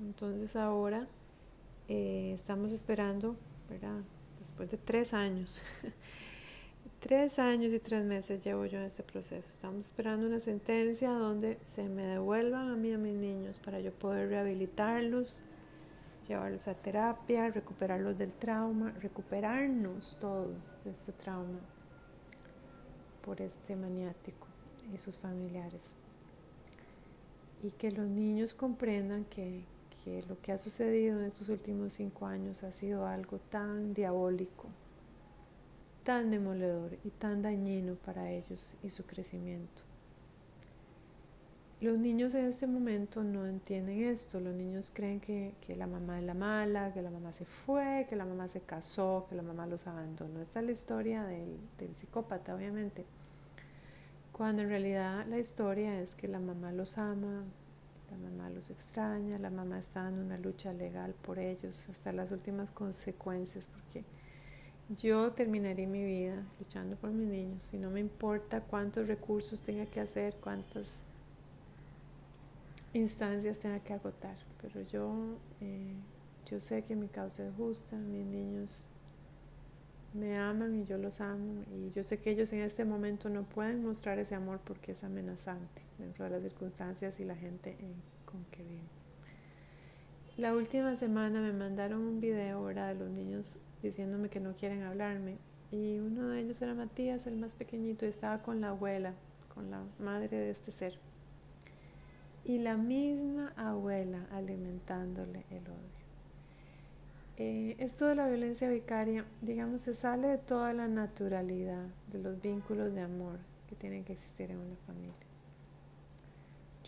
Entonces 0.00 0.54
ahora 0.56 1.06
eh, 1.88 2.32
estamos 2.34 2.72
esperando, 2.72 3.36
¿verdad? 3.68 4.02
Después 4.48 4.70
de 4.70 4.78
tres 4.78 5.14
años, 5.14 5.62
tres 7.00 7.38
años 7.38 7.72
y 7.72 7.78
tres 7.78 8.04
meses 8.04 8.42
llevo 8.42 8.66
yo 8.66 8.78
en 8.78 8.84
este 8.84 9.02
proceso. 9.02 9.48
Estamos 9.50 9.86
esperando 9.86 10.26
una 10.26 10.40
sentencia 10.40 11.10
donde 11.10 11.58
se 11.66 11.88
me 11.88 12.02
devuelvan 12.02 12.70
a 12.70 12.74
mí 12.76 12.92
a 12.92 12.98
mis 12.98 13.14
niños 13.14 13.60
para 13.60 13.78
yo 13.78 13.92
poder 13.92 14.30
rehabilitarlos 14.30 15.42
llevarlos 16.28 16.68
a 16.68 16.74
terapia, 16.74 17.48
recuperarlos 17.50 18.18
del 18.18 18.32
trauma, 18.32 18.92
recuperarnos 19.00 20.18
todos 20.20 20.78
de 20.84 20.90
este 20.90 21.12
trauma 21.12 21.60
por 23.24 23.40
este 23.40 23.74
maniático 23.76 24.46
y 24.94 24.98
sus 24.98 25.16
familiares. 25.16 25.92
Y 27.62 27.70
que 27.70 27.90
los 27.90 28.08
niños 28.08 28.54
comprendan 28.54 29.24
que, 29.24 29.64
que 30.08 30.24
lo 30.28 30.40
que 30.40 30.52
ha 30.52 30.58
sucedido 30.58 31.18
en 31.18 31.26
estos 31.26 31.48
últimos 31.48 31.94
cinco 31.94 32.26
años 32.26 32.62
ha 32.64 32.72
sido 32.72 33.06
algo 33.06 33.38
tan 33.50 33.92
diabólico, 33.92 34.68
tan 36.02 36.30
demoledor 36.30 36.96
y 37.04 37.10
tan 37.10 37.42
dañino 37.42 37.94
para 37.94 38.30
ellos 38.30 38.74
y 38.82 38.90
su 38.90 39.04
crecimiento. 39.04 39.82
Los 41.80 41.98
niños 41.98 42.34
en 42.34 42.46
este 42.46 42.66
momento 42.66 43.22
no 43.22 43.46
entienden 43.46 44.02
esto, 44.04 44.40
los 44.40 44.54
niños 44.54 44.90
creen 44.92 45.20
que, 45.20 45.54
la 45.76 45.86
mamá 45.86 46.18
es 46.18 46.24
la 46.24 46.34
mala, 46.34 46.92
que 46.92 47.02
la 47.02 47.10
mamá 47.10 47.32
se 47.32 47.44
fue, 47.44 48.06
que 48.08 48.16
la 48.16 48.24
mamá 48.24 48.48
se 48.48 48.60
casó, 48.62 49.26
que 49.28 49.36
la 49.36 49.42
mamá 49.42 49.66
los 49.66 49.86
abandonó. 49.86 50.40
Esta 50.40 50.58
es 50.58 50.66
la 50.66 50.72
historia 50.72 51.24
del, 51.24 51.56
del 51.78 51.94
psicópata, 51.94 52.54
obviamente. 52.54 53.04
Cuando 54.32 54.62
en 54.62 54.70
realidad 54.70 55.24
la 55.28 55.38
historia 55.38 56.00
es 56.00 56.16
que 56.16 56.26
la 56.26 56.40
mamá 56.40 56.72
los 56.72 56.98
ama, 56.98 57.44
la 58.10 58.16
mamá 58.16 58.50
los 58.50 58.70
extraña, 58.70 59.38
la 59.38 59.50
mamá 59.50 59.78
está 59.78 60.08
en 60.08 60.18
una 60.18 60.38
lucha 60.38 60.72
legal 60.72 61.14
por 61.22 61.38
ellos 61.38 61.88
hasta 61.88 62.12
las 62.12 62.30
últimas 62.30 62.70
consecuencias, 62.70 63.64
porque 63.72 64.04
yo 64.96 65.32
terminaré 65.32 65.86
mi 65.86 66.04
vida 66.04 66.42
luchando 66.58 66.96
por 66.96 67.10
mis 67.10 67.28
niños 67.28 67.68
y 67.72 67.76
no 67.76 67.90
me 67.90 68.00
importa 68.00 68.60
cuántos 68.60 69.06
recursos 69.06 69.60
tenga 69.60 69.86
que 69.86 70.00
hacer, 70.00 70.34
cuántas 70.40 71.04
instancias 72.94 73.58
tenga 73.58 73.80
que 73.80 73.92
agotar, 73.92 74.36
pero 74.62 74.80
yo, 74.82 75.36
eh, 75.60 75.94
yo 76.50 76.60
sé 76.60 76.82
que 76.84 76.96
mi 76.96 77.08
causa 77.08 77.46
es 77.46 77.54
justa, 77.54 77.96
mis 77.96 78.24
niños 78.24 78.88
me 80.14 80.38
aman 80.38 80.74
y 80.74 80.84
yo 80.86 80.96
los 80.96 81.20
amo 81.20 81.64
y 81.70 81.92
yo 81.92 82.02
sé 82.02 82.18
que 82.18 82.30
ellos 82.30 82.50
en 82.54 82.60
este 82.60 82.86
momento 82.86 83.28
no 83.28 83.42
pueden 83.42 83.84
mostrar 83.84 84.18
ese 84.18 84.34
amor 84.34 84.58
porque 84.64 84.92
es 84.92 85.04
amenazante 85.04 85.87
dentro 85.98 86.24
de 86.24 86.30
las 86.30 86.42
circunstancias 86.42 87.20
y 87.20 87.24
la 87.24 87.36
gente 87.36 87.76
con 88.24 88.44
que 88.46 88.62
viven. 88.62 88.88
La 90.36 90.54
última 90.54 90.94
semana 90.96 91.40
me 91.40 91.52
mandaron 91.52 92.00
un 92.00 92.20
video 92.20 92.62
¿verdad? 92.62 92.94
de 92.94 93.00
los 93.00 93.10
niños 93.10 93.58
diciéndome 93.82 94.28
que 94.28 94.40
no 94.40 94.54
quieren 94.54 94.82
hablarme 94.82 95.38
y 95.70 95.98
uno 95.98 96.28
de 96.28 96.40
ellos 96.40 96.62
era 96.62 96.74
Matías, 96.74 97.26
el 97.26 97.36
más 97.36 97.54
pequeñito, 97.54 98.06
y 98.06 98.08
estaba 98.08 98.42
con 98.42 98.60
la 98.60 98.70
abuela, 98.70 99.14
con 99.54 99.70
la 99.70 99.82
madre 99.98 100.38
de 100.38 100.50
este 100.50 100.72
ser 100.72 100.98
y 102.48 102.58
la 102.58 102.78
misma 102.78 103.52
abuela 103.56 104.26
alimentándole 104.32 105.44
el 105.50 105.64
odio. 105.64 105.98
Eh, 107.36 107.76
esto 107.78 108.06
de 108.06 108.14
la 108.14 108.26
violencia 108.26 108.70
vicaria, 108.70 109.26
digamos, 109.42 109.82
se 109.82 109.94
sale 109.94 110.28
de 110.28 110.38
toda 110.38 110.72
la 110.72 110.88
naturalidad 110.88 111.86
de 112.10 112.18
los 112.18 112.40
vínculos 112.40 112.94
de 112.94 113.02
amor 113.02 113.38
que 113.68 113.76
tienen 113.76 114.02
que 114.02 114.14
existir 114.14 114.50
en 114.50 114.58
una 114.58 114.76
familia. 114.86 115.27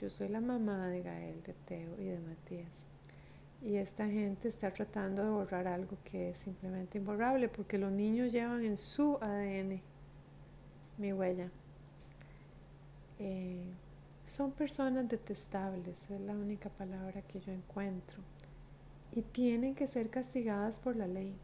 Yo 0.00 0.08
soy 0.08 0.28
la 0.28 0.40
mamá 0.40 0.88
de 0.88 1.02
Gael, 1.02 1.42
de 1.42 1.52
Teo 1.52 2.00
y 2.00 2.04
de 2.04 2.18
Matías. 2.20 2.70
Y 3.60 3.76
esta 3.76 4.06
gente 4.06 4.48
está 4.48 4.72
tratando 4.72 5.22
de 5.22 5.28
borrar 5.30 5.68
algo 5.68 5.98
que 6.04 6.30
es 6.30 6.38
simplemente 6.38 6.96
imborrable, 6.96 7.48
porque 7.48 7.76
los 7.76 7.92
niños 7.92 8.32
llevan 8.32 8.64
en 8.64 8.78
su 8.78 9.18
ADN 9.20 9.82
mi 10.96 11.12
huella. 11.12 11.50
Eh, 13.18 13.66
son 14.24 14.52
personas 14.52 15.06
detestables, 15.06 16.10
es 16.10 16.20
la 16.22 16.32
única 16.32 16.70
palabra 16.70 17.20
que 17.20 17.40
yo 17.40 17.52
encuentro, 17.52 18.22
y 19.12 19.20
tienen 19.20 19.74
que 19.74 19.86
ser 19.86 20.08
castigadas 20.08 20.78
por 20.78 20.96
la 20.96 21.06
ley. 21.06 21.34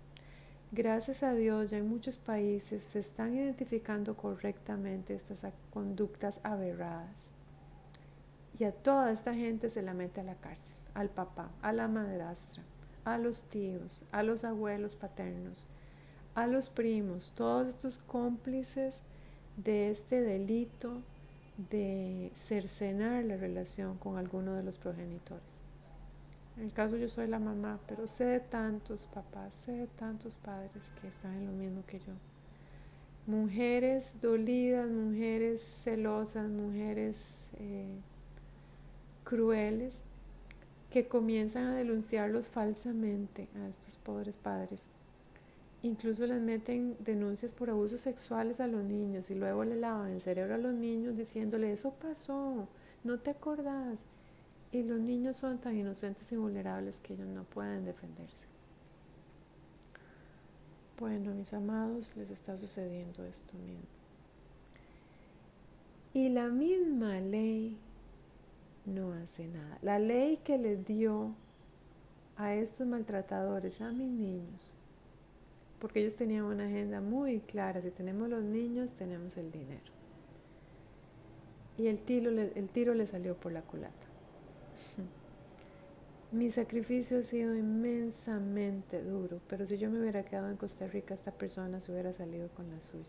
Gracias 0.72 1.22
a 1.22 1.34
Dios, 1.34 1.70
ya 1.70 1.76
en 1.76 1.88
muchos 1.88 2.16
países 2.16 2.84
se 2.84 3.00
están 3.00 3.34
identificando 3.34 4.16
correctamente 4.16 5.14
estas 5.14 5.40
conductas 5.70 6.40
aberradas. 6.42 7.35
Y 8.58 8.64
a 8.64 8.72
toda 8.72 9.12
esta 9.12 9.34
gente 9.34 9.70
se 9.70 9.82
la 9.82 9.92
mete 9.92 10.20
a 10.20 10.24
la 10.24 10.34
cárcel, 10.36 10.74
al 10.94 11.10
papá, 11.10 11.50
a 11.62 11.72
la 11.72 11.88
madrastra, 11.88 12.62
a 13.04 13.18
los 13.18 13.44
tíos, 13.44 14.02
a 14.12 14.22
los 14.22 14.44
abuelos 14.44 14.94
paternos, 14.94 15.66
a 16.34 16.46
los 16.46 16.68
primos, 16.68 17.32
todos 17.34 17.68
estos 17.68 17.98
cómplices 17.98 19.00
de 19.56 19.90
este 19.90 20.20
delito 20.20 21.02
de 21.70 22.32
cercenar 22.36 23.24
la 23.24 23.36
relación 23.36 23.96
con 23.98 24.18
alguno 24.18 24.54
de 24.54 24.62
los 24.62 24.78
progenitores. 24.78 25.44
En 26.56 26.64
el 26.64 26.72
caso 26.72 26.96
yo 26.96 27.08
soy 27.08 27.26
la 27.26 27.38
mamá, 27.38 27.78
pero 27.86 28.08
sé 28.08 28.24
de 28.24 28.40
tantos 28.40 29.06
papás, 29.12 29.54
sé 29.54 29.72
de 29.72 29.86
tantos 29.86 30.36
padres 30.36 30.72
que 31.00 31.08
están 31.08 31.34
en 31.34 31.46
lo 31.46 31.52
mismo 31.52 31.84
que 31.86 31.98
yo. 31.98 32.12
Mujeres 33.26 34.18
dolidas, 34.22 34.88
mujeres 34.88 35.60
celosas, 35.62 36.48
mujeres 36.48 37.42
eh, 37.58 37.98
crueles 39.26 40.04
que 40.90 41.08
comienzan 41.08 41.64
a 41.64 41.74
denunciarlos 41.74 42.46
falsamente 42.46 43.48
a 43.56 43.68
estos 43.68 43.96
pobres 43.96 44.36
padres 44.36 44.90
Incluso 45.86 46.26
les 46.26 46.40
meten 46.40 46.96
denuncias 46.98 47.52
por 47.52 47.70
abusos 47.70 48.00
sexuales 48.00 48.58
a 48.60 48.66
los 48.66 48.82
niños 48.82 49.30
y 49.30 49.34
luego 49.34 49.64
le 49.64 49.76
lavan 49.76 50.10
el 50.10 50.20
cerebro 50.20 50.56
a 50.56 50.58
los 50.58 50.74
niños 50.74 51.16
diciéndole, 51.16 51.72
eso 51.72 51.92
pasó, 51.92 52.66
no 53.04 53.18
te 53.20 53.30
acordás. 53.30 54.00
Y 54.72 54.82
los 54.82 54.98
niños 54.98 55.36
son 55.36 55.58
tan 55.58 55.76
inocentes 55.76 56.32
y 56.32 56.36
vulnerables 56.36 56.98
que 56.98 57.14
ellos 57.14 57.28
no 57.28 57.44
pueden 57.44 57.84
defenderse. 57.84 58.46
Bueno, 60.98 61.34
mis 61.34 61.52
amados, 61.52 62.16
les 62.16 62.30
está 62.30 62.56
sucediendo 62.56 63.24
esto 63.24 63.54
mismo. 63.58 63.86
Y 66.14 66.30
la 66.30 66.48
misma 66.48 67.20
ley 67.20 67.78
La 69.82 69.98
ley 69.98 70.38
que 70.38 70.58
les 70.58 70.84
dio 70.86 71.34
a 72.36 72.54
estos 72.54 72.86
maltratadores, 72.86 73.80
a 73.80 73.90
mis 73.90 74.10
niños, 74.10 74.76
porque 75.80 76.00
ellos 76.00 76.16
tenían 76.16 76.44
una 76.44 76.66
agenda 76.66 77.00
muy 77.00 77.40
clara, 77.40 77.80
si 77.82 77.90
tenemos 77.90 78.28
los 78.28 78.42
niños, 78.42 78.92
tenemos 78.94 79.36
el 79.36 79.50
dinero. 79.50 79.92
Y 81.78 81.88
el 81.88 81.98
tiro, 81.98 82.30
el 82.30 82.68
tiro 82.68 82.94
le 82.94 83.06
salió 83.06 83.36
por 83.36 83.52
la 83.52 83.62
culata. 83.62 84.06
Mi 86.32 86.50
sacrificio 86.50 87.18
ha 87.18 87.22
sido 87.22 87.54
inmensamente 87.54 89.02
duro, 89.02 89.40
pero 89.48 89.66
si 89.66 89.78
yo 89.78 89.90
me 89.90 90.00
hubiera 90.00 90.24
quedado 90.24 90.50
en 90.50 90.56
Costa 90.56 90.86
Rica, 90.86 91.14
esta 91.14 91.32
persona 91.32 91.80
se 91.80 91.92
hubiera 91.92 92.12
salido 92.12 92.48
con 92.48 92.70
la 92.70 92.80
suya. 92.80 93.04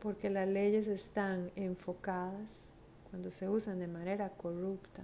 Porque 0.00 0.30
las 0.30 0.48
leyes 0.48 0.86
están 0.88 1.50
enfocadas, 1.56 2.69
cuando 3.10 3.30
se 3.30 3.48
usan 3.48 3.78
de 3.78 3.88
manera 3.88 4.30
corrupta, 4.30 5.02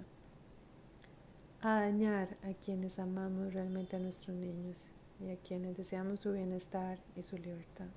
a 1.61 1.81
dañar 1.81 2.37
a 2.43 2.55
quienes 2.55 2.99
amamos 2.99 3.53
realmente 3.53 3.97
a 3.97 3.99
nuestros 3.99 4.37
niños 4.37 4.91
y 5.21 5.31
a 5.31 5.37
quienes 5.37 5.77
deseamos 5.77 6.21
su 6.21 6.33
bienestar 6.33 6.99
y 7.17 7.23
su 7.23 7.37
libertad. 7.37 7.89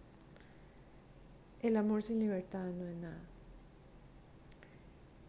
El 1.62 1.78
amor 1.78 2.04
sin 2.04 2.20
libertad 2.20 2.66
no 2.66 2.88
es 2.88 2.96
nada. 2.96 3.22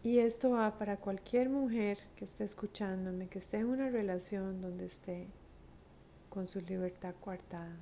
Y 0.03 0.17
esto 0.17 0.51
va 0.51 0.79
para 0.79 0.97
cualquier 0.97 1.49
mujer 1.49 1.99
que 2.15 2.25
esté 2.25 2.43
escuchándome, 2.43 3.27
que 3.27 3.39
esté 3.39 3.57
en 3.57 3.67
una 3.67 3.89
relación 3.89 4.61
donde 4.61 4.85
esté 4.85 5.27
con 6.29 6.47
su 6.47 6.59
libertad 6.61 7.13
coartada. 7.21 7.75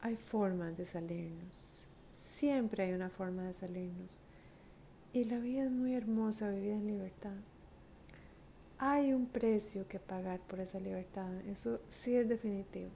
Hay 0.00 0.16
formas 0.16 0.76
de 0.76 0.86
salirnos. 0.86 1.84
Siempre 2.12 2.84
hay 2.84 2.92
una 2.92 3.10
forma 3.10 3.44
de 3.44 3.54
salirnos. 3.54 4.20
Y 5.16 5.24
la 5.24 5.38
vida 5.38 5.64
es 5.64 5.70
muy 5.70 5.94
hermosa 5.94 6.50
vivida 6.50 6.74
en 6.74 6.86
libertad 6.86 7.32
hay 8.78 9.12
un 9.12 9.26
precio 9.26 9.86
que 9.88 9.98
pagar 9.98 10.40
por 10.40 10.60
esa 10.60 10.78
libertad, 10.78 11.32
eso 11.46 11.80
sí 11.90 12.14
es 12.14 12.28
definitivo. 12.28 12.90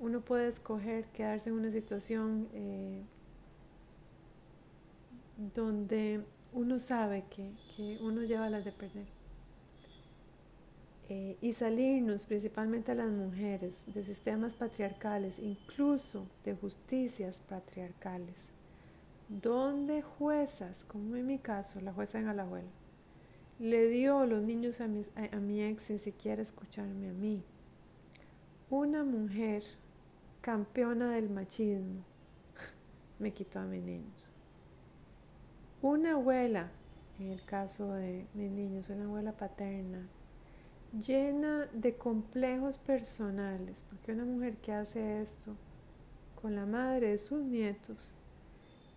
Uno 0.00 0.20
puede 0.20 0.48
escoger 0.48 1.04
quedarse 1.06 1.50
en 1.50 1.56
una 1.56 1.70
situación 1.70 2.48
eh, 2.54 3.02
donde 5.54 6.24
uno 6.52 6.78
sabe 6.78 7.24
que, 7.30 7.98
uno 8.00 8.22
lleva 8.22 8.50
las 8.50 8.64
de 8.64 8.72
perder. 8.72 9.06
eh, 11.08 11.36
y 11.40 11.52
salirnos 11.52 12.26
principalmente 12.26 12.92
a 12.92 12.94
las 12.94 13.10
mujeres 13.10 13.84
de 13.94 14.04
sistemas 14.04 14.54
patriarcales, 14.54 15.38
incluso 15.38 16.26
de 16.44 16.54
justicias 16.54 17.40
patriarcales, 17.40 18.48
donde 19.30 20.02
juezas, 20.02 20.84
como 20.84 21.14
en 21.14 21.26
mi 21.26 21.38
caso, 21.38 21.80
la 21.80 21.92
jueza 21.92 22.18
en 22.18 22.28
Alajuela, 22.28 22.68
le 23.60 23.88
dio 23.88 24.26
los 24.26 24.42
niños 24.42 24.80
a, 24.80 24.84
a 24.84 25.36
mi 25.40 25.62
ex 25.62 25.84
sin 25.84 26.00
siquiera 26.00 26.42
escucharme 26.42 27.10
a 27.10 27.12
mí. 27.12 27.44
Una 28.70 29.04
mujer 29.04 29.62
campeona 30.40 31.12
del 31.12 31.30
machismo 31.30 32.02
me 33.20 33.32
quitó 33.32 33.60
a 33.60 33.66
mis 33.66 33.82
niños. 33.82 34.32
Una 35.80 36.12
abuela, 36.12 36.70
en 37.20 37.28
el 37.28 37.44
caso 37.44 37.92
de 37.92 38.26
mis 38.34 38.50
niños, 38.50 38.88
una 38.88 39.04
abuela 39.04 39.32
paterna, 39.32 40.08
llena 40.92 41.66
de 41.72 41.94
complejos 41.94 42.78
personales, 42.78 43.84
porque 43.88 44.12
una 44.12 44.24
mujer 44.24 44.56
que 44.56 44.72
hace 44.72 45.22
esto 45.22 45.54
con 46.42 46.56
la 46.56 46.66
madre 46.66 47.10
de 47.10 47.18
sus 47.18 47.42
nietos 47.42 48.14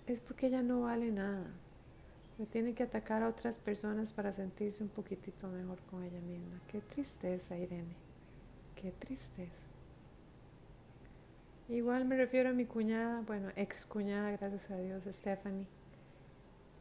es 0.08 0.20
porque 0.20 0.48
ella 0.48 0.62
no 0.62 0.82
vale 0.82 1.12
nada. 1.12 1.48
tiene 2.52 2.74
que 2.74 2.84
atacar 2.84 3.24
a 3.24 3.30
otras 3.30 3.58
personas 3.58 4.12
para 4.12 4.34
sentirse 4.34 4.84
un 4.84 4.90
poquitito 4.90 5.48
mejor 5.48 5.80
con 5.90 6.04
ella 6.04 6.20
misma. 6.20 6.60
Qué 6.68 6.82
tristeza, 6.82 7.58
Irene. 7.58 7.96
Qué 8.76 8.92
tristeza. 8.92 9.64
Igual 11.70 12.06
me 12.06 12.18
refiero 12.18 12.50
a 12.50 12.54
mi 12.54 12.66
cuñada, 12.66 13.22
bueno, 13.26 13.50
ex 13.56 13.86
cuñada, 13.86 14.32
gracias 14.32 14.70
a 14.70 14.78
Dios, 14.78 15.04
Stephanie. 15.10 15.66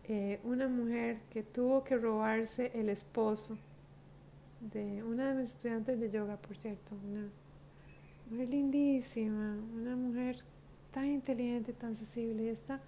Eh, 0.08 0.40
una 0.42 0.66
mujer 0.66 1.18
que 1.30 1.44
tuvo 1.44 1.84
que 1.84 1.96
robarse 1.96 2.72
el 2.74 2.88
esposo 2.88 3.56
de 4.60 5.04
una 5.04 5.28
de 5.28 5.40
mis 5.40 5.50
estudiantes 5.50 6.00
de 6.00 6.10
yoga, 6.10 6.36
por 6.36 6.56
cierto, 6.56 6.96
una 7.08 7.28
mujer 8.28 8.48
lindísima, 8.48 9.56
una 9.74 9.94
mujer 9.94 10.38
tan 10.90 11.06
inteligente, 11.06 11.72
tan 11.72 11.96
sensible. 11.96 12.44
Y 12.44 12.48
esta 12.48 12.80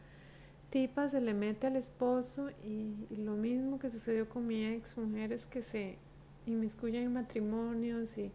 tipa 0.74 1.08
se 1.08 1.20
le 1.20 1.34
mete 1.34 1.68
al 1.68 1.76
esposo 1.76 2.50
y, 2.64 2.96
lo 3.16 3.36
mismo 3.36 3.78
que 3.78 3.92
sucedió 3.92 4.28
con 4.28 4.44
mi 4.44 4.66
ex, 4.66 4.98
mujeres 4.98 5.46
que 5.46 5.62
se 5.62 5.98
inmiscuyen 6.48 7.04
en 7.04 7.12
matrimonios 7.12 8.18
y 8.18 8.32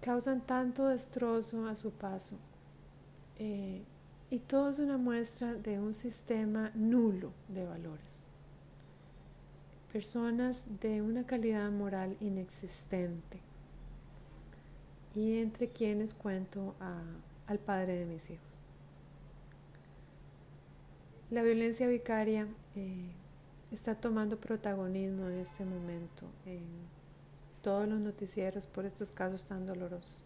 causan 0.00 0.40
tanto 0.40 0.86
destrozo 0.86 1.66
a 1.66 1.74
su 1.74 1.90
paso. 1.90 2.36
Eh, 3.40 3.82
y 4.30 4.38
todo 4.38 4.70
es 4.70 4.78
una 4.78 4.98
muestra 4.98 5.52
de 5.52 5.80
un 5.80 5.96
sistema 5.96 6.70
nulo 6.76 7.32
de 7.48 7.66
valores 7.66 8.20
personas 9.92 10.78
de 10.80 11.02
una 11.02 11.24
calidad 11.24 11.70
moral 11.72 12.16
inexistente 12.20 13.40
y 15.16 15.38
entre 15.38 15.70
quienes 15.70 16.14
cuento 16.14 16.76
al 17.48 17.58
padre 17.58 17.96
de 17.96 18.04
mis 18.04 18.30
hijos. 18.30 18.67
La 21.30 21.42
violencia 21.42 21.86
vicaria 21.86 22.48
eh, 22.74 23.10
está 23.70 23.94
tomando 23.94 24.40
protagonismo 24.40 25.28
en 25.28 25.40
este 25.40 25.62
momento 25.62 26.24
en 26.46 26.64
todos 27.60 27.86
los 27.86 28.00
noticieros 28.00 28.66
por 28.66 28.86
estos 28.86 29.12
casos 29.12 29.44
tan 29.44 29.66
dolorosos. 29.66 30.24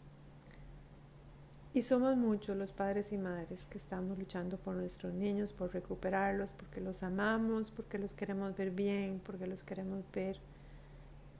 Y 1.74 1.82
somos 1.82 2.16
muchos 2.16 2.56
los 2.56 2.70
padres 2.70 3.10
y 3.12 3.18
madres 3.18 3.66
que 3.66 3.78
estamos 3.78 4.16
luchando 4.16 4.58
por 4.58 4.76
nuestros 4.76 5.12
niños, 5.12 5.52
por 5.52 5.72
recuperarlos, 5.74 6.52
porque 6.52 6.80
los 6.80 7.02
amamos, 7.02 7.72
porque 7.72 7.98
los 7.98 8.14
queremos 8.14 8.56
ver 8.56 8.70
bien, 8.70 9.20
porque 9.26 9.48
los 9.48 9.64
queremos 9.64 10.04
ver 10.12 10.38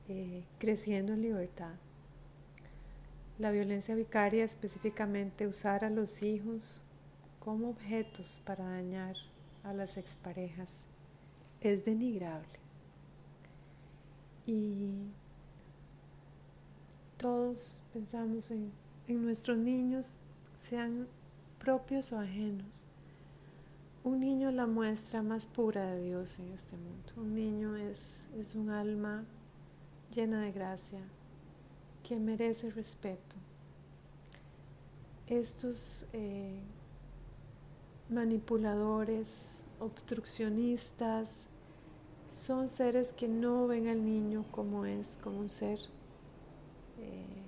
eh, 0.09 0.43
creciendo 0.59 1.13
en 1.13 1.23
libertad. 1.23 1.75
La 3.39 3.53
violencia 3.53 3.95
vicaria, 3.95 4.43
específicamente 4.43 5.47
usar 5.47 5.85
a 5.85 5.91
los 5.91 6.21
hijos 6.25 6.83
como 7.39 7.69
objetos 7.71 8.41
para 8.45 8.65
dañar 8.65 9.15
a 9.65 9.73
las 9.73 9.97
exparejas, 9.97 10.69
es 11.61 11.85
denigrable. 11.85 12.59
Y 14.47 14.93
todos 17.17 17.83
pensamos 17.93 18.51
en, 18.51 18.73
en 19.07 19.25
nuestros 19.25 19.57
niños 19.59 20.15
sean 20.57 21.07
propios 21.59 22.13
o 22.13 22.19
ajenos. 22.19 22.83
Un 24.05 24.19
niño 24.19 24.49
es 24.49 24.55
la 24.55 24.67
muestra 24.67 25.23
más 25.23 25.47
pura 25.47 25.93
de 25.93 26.03
Dios 26.03 26.39
en 26.41 26.53
este 26.53 26.77
mundo. 26.77 27.13
Un 27.17 27.35
niño 27.35 27.77
es, 27.77 28.27
es 28.37 28.57
un 28.57 28.71
alma 28.71 29.25
llena 30.13 30.43
de 30.43 30.51
gracia 30.51 31.01
que 32.03 32.17
merece 32.17 32.71
respeto. 32.71 33.37
Estos 35.29 36.05
eh, 36.13 36.61
manipuladores, 38.13 39.65
obstruccionistas, 39.81 41.47
son 42.29 42.69
seres 42.69 43.13
que 43.13 43.29
no 43.29 43.67
ven 43.67 43.89
al 43.89 44.05
niño 44.05 44.45
como 44.51 44.87
es, 44.87 45.19
como 45.19 45.39
un 45.39 45.51
ser 45.51 45.79
eh, 46.99 47.43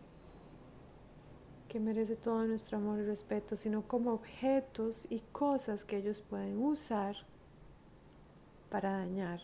que 1.68 1.80
merece 1.80 2.16
todo 2.16 2.44
nuestro 2.46 2.78
amor 2.78 2.98
y 3.00 3.04
respeto, 3.04 3.56
sino 3.56 3.88
como 3.88 4.12
objetos 4.12 5.06
y 5.10 5.20
cosas 5.32 5.84
que 5.84 5.96
ellos 5.96 6.20
pueden 6.20 6.58
usar 6.58 7.16
para 8.70 8.92
dañar, 8.92 9.40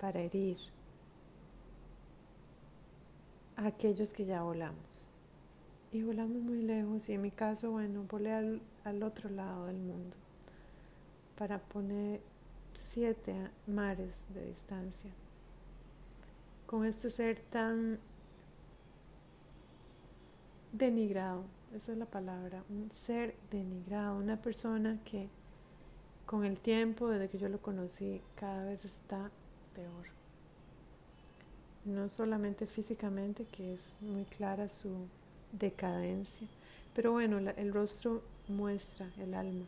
para 0.00 0.20
herir 0.20 0.58
a 3.56 3.66
aquellos 3.66 4.12
que 4.12 4.24
ya 4.24 4.42
volamos. 4.42 5.08
Y 5.92 6.02
volamos 6.02 6.40
muy 6.42 6.62
lejos 6.62 7.08
y 7.08 7.14
en 7.14 7.22
mi 7.22 7.30
caso, 7.30 7.72
bueno, 7.72 8.04
volé 8.08 8.32
al, 8.32 8.60
al 8.84 9.02
otro 9.02 9.28
lado 9.28 9.66
del 9.66 9.78
mundo 9.78 10.16
para 11.36 11.58
poner 11.58 12.20
siete 12.74 13.34
mares 13.66 14.26
de 14.34 14.46
distancia 14.46 15.10
con 16.70 16.86
este 16.86 17.10
ser 17.10 17.40
tan 17.50 17.98
denigrado, 20.72 21.42
esa 21.74 21.90
es 21.90 21.98
la 21.98 22.06
palabra, 22.06 22.62
un 22.68 22.92
ser 22.92 23.34
denigrado, 23.50 24.16
una 24.16 24.40
persona 24.40 25.00
que 25.04 25.28
con 26.26 26.44
el 26.44 26.60
tiempo, 26.60 27.08
desde 27.08 27.28
que 27.28 27.38
yo 27.38 27.48
lo 27.48 27.60
conocí, 27.60 28.22
cada 28.36 28.66
vez 28.66 28.84
está 28.84 29.32
peor. 29.74 30.06
No 31.84 32.08
solamente 32.08 32.68
físicamente, 32.68 33.46
que 33.46 33.74
es 33.74 33.92
muy 34.00 34.24
clara 34.26 34.68
su 34.68 35.08
decadencia, 35.52 36.46
pero 36.94 37.12
bueno, 37.12 37.38
el 37.38 37.72
rostro 37.72 38.22
muestra 38.48 39.10
el 39.18 39.34
alma, 39.34 39.66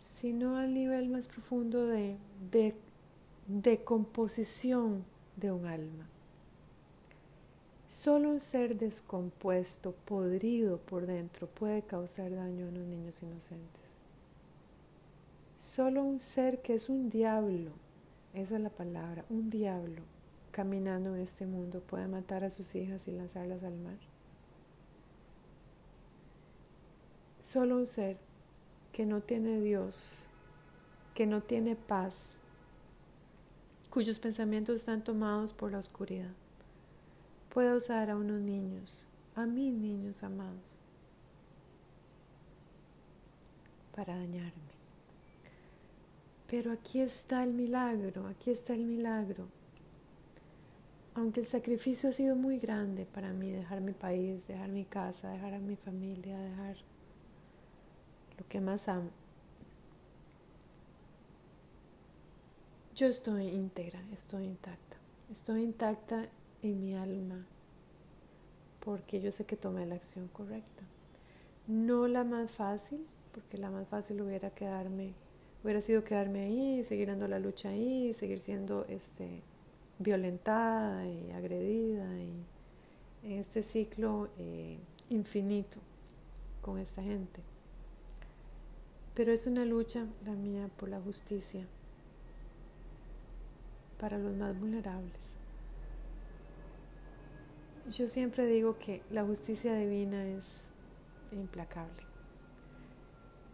sino 0.00 0.56
al 0.56 0.74
nivel 0.74 1.08
más 1.08 1.28
profundo 1.28 1.86
de, 1.86 2.16
de 2.50 2.74
decomposición 3.46 5.04
de 5.36 5.52
un 5.52 5.66
alma. 5.66 6.06
Solo 7.86 8.30
un 8.30 8.40
ser 8.40 8.78
descompuesto, 8.78 9.92
podrido 10.04 10.78
por 10.78 11.06
dentro, 11.06 11.48
puede 11.48 11.82
causar 11.82 12.30
daño 12.30 12.68
a 12.68 12.70
los 12.70 12.86
niños 12.86 13.22
inocentes. 13.22 13.80
Solo 15.58 16.04
un 16.04 16.20
ser 16.20 16.62
que 16.62 16.74
es 16.74 16.88
un 16.88 17.10
diablo, 17.10 17.72
esa 18.32 18.56
es 18.56 18.60
la 18.62 18.70
palabra, 18.70 19.24
un 19.28 19.50
diablo, 19.50 20.02
caminando 20.52 21.16
en 21.16 21.22
este 21.22 21.46
mundo 21.46 21.80
puede 21.80 22.06
matar 22.06 22.44
a 22.44 22.50
sus 22.50 22.74
hijas 22.76 23.08
y 23.08 23.12
lanzarlas 23.12 23.62
al 23.64 23.76
mar. 23.76 23.98
Solo 27.52 27.76
un 27.76 27.86
ser 27.86 28.16
que 28.92 29.06
no 29.06 29.20
tiene 29.22 29.60
Dios, 29.60 30.26
que 31.14 31.26
no 31.26 31.42
tiene 31.42 31.74
paz, 31.74 32.40
cuyos 33.90 34.18
pensamientos 34.18 34.76
están 34.76 35.02
tomados 35.02 35.52
por 35.52 35.72
la 35.72 35.78
oscuridad 35.78 36.30
puedo 37.50 37.76
usar 37.76 38.10
a 38.10 38.16
unos 38.16 38.40
niños, 38.40 39.04
a 39.34 39.44
mis 39.44 39.74
niños 39.74 40.22
amados, 40.22 40.76
para 43.94 44.16
dañarme. 44.16 44.70
Pero 46.48 46.72
aquí 46.72 47.00
está 47.00 47.44
el 47.44 47.52
milagro, 47.52 48.26
aquí 48.28 48.50
está 48.50 48.74
el 48.74 48.84
milagro. 48.84 49.48
Aunque 51.14 51.40
el 51.40 51.46
sacrificio 51.46 52.08
ha 52.08 52.12
sido 52.12 52.36
muy 52.36 52.58
grande 52.58 53.04
para 53.04 53.32
mí, 53.32 53.50
dejar 53.50 53.80
mi 53.80 53.92
país, 53.92 54.46
dejar 54.46 54.68
mi 54.68 54.84
casa, 54.84 55.30
dejar 55.30 55.54
a 55.54 55.58
mi 55.58 55.76
familia, 55.76 56.38
dejar 56.38 56.76
lo 58.40 58.48
que 58.48 58.60
más 58.60 58.88
amo. 58.88 59.10
Yo 62.96 63.06
estoy 63.06 63.48
íntegra, 63.48 64.00
estoy 64.12 64.44
intacta. 64.44 64.96
Estoy 65.30 65.62
intacta 65.62 66.28
en 66.62 66.80
mi 66.80 66.94
alma 66.94 67.46
porque 68.80 69.20
yo 69.20 69.30
sé 69.30 69.44
que 69.44 69.56
tomé 69.56 69.84
la 69.86 69.94
acción 69.94 70.28
correcta. 70.28 70.82
No 71.66 72.08
la 72.08 72.24
más 72.24 72.50
fácil, 72.50 73.06
porque 73.32 73.58
la 73.58 73.70
más 73.70 73.86
fácil 73.88 74.22
hubiera 74.22 74.50
quedarme, 74.50 75.12
hubiera 75.62 75.82
sido 75.82 76.02
quedarme 76.02 76.40
ahí, 76.44 76.82
seguir 76.82 77.08
dando 77.08 77.28
la 77.28 77.38
lucha 77.38 77.68
ahí, 77.68 78.14
seguir 78.14 78.40
siendo 78.40 78.86
este 78.86 79.42
violentada 79.98 81.06
y 81.06 81.30
agredida 81.32 82.06
y 82.18 82.32
en 83.22 83.32
este 83.38 83.62
ciclo 83.62 84.30
eh, 84.38 84.78
infinito 85.10 85.78
con 86.62 86.78
esta 86.78 87.02
gente. 87.02 87.49
Pero 89.14 89.32
es 89.32 89.46
una 89.46 89.64
lucha 89.64 90.06
la 90.24 90.32
mía 90.32 90.68
por 90.76 90.88
la 90.88 91.00
justicia 91.00 91.66
para 93.98 94.18
los 94.18 94.34
más 94.34 94.58
vulnerables. 94.58 95.36
Yo 97.92 98.08
siempre 98.08 98.46
digo 98.46 98.78
que 98.78 99.02
la 99.10 99.24
justicia 99.24 99.74
divina 99.74 100.26
es 100.26 100.64
implacable. 101.32 102.04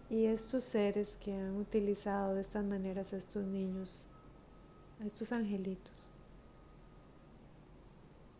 Y 0.09 0.27
estos 0.27 0.63
seres 0.63 1.17
que 1.17 1.33
han 1.35 1.57
utilizado 1.57 2.35
de 2.35 2.43
estas 2.43 2.65
maneras 2.65 3.13
a 3.13 3.17
estos 3.17 3.45
niños, 3.45 4.05
a 5.01 5.07
estos 5.07 5.33
angelitos, 5.33 6.11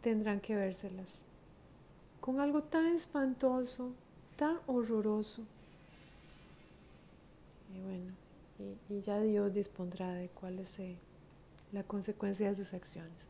tendrán 0.01 0.41
que 0.41 0.55
vérselas 0.55 1.25
con 2.21 2.41
algo 2.41 2.63
tan 2.63 2.87
espantoso, 2.87 3.93
tan 4.37 4.59
horroroso. 4.67 5.43
Y 7.77 7.81
bueno, 7.81 8.13
y, 8.89 9.01
ya 9.01 9.21
Dios 9.21 9.53
dispondrá 9.53 10.15
de 10.15 10.29
cuál 10.29 10.59
es 10.59 10.79
eh, 10.79 10.97
la 11.73 11.83
consecuencia 11.83 12.49
de 12.49 12.55
sus 12.55 12.73
acciones. 12.73 13.29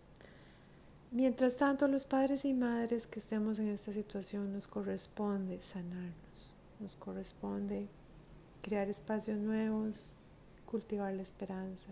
Mientras 1.11 1.57
tanto, 1.57 1.89
los 1.89 2.05
padres 2.05 2.45
y 2.45 2.53
madres 2.53 3.07
que 3.07 3.21
estemos 3.21 3.59
en 3.59 3.69
esta 3.69 3.93
situación 3.93 4.53
nos 4.53 4.67
corresponde 4.67 5.61
sanarnos, 5.63 6.55
nos 6.79 6.95
corresponde 6.97 7.89
crear 8.63 8.89
espacios 8.89 9.39
nuevos, 9.39 10.13
cultivar 10.67 11.13
la 11.15 11.23
esperanza, 11.23 11.91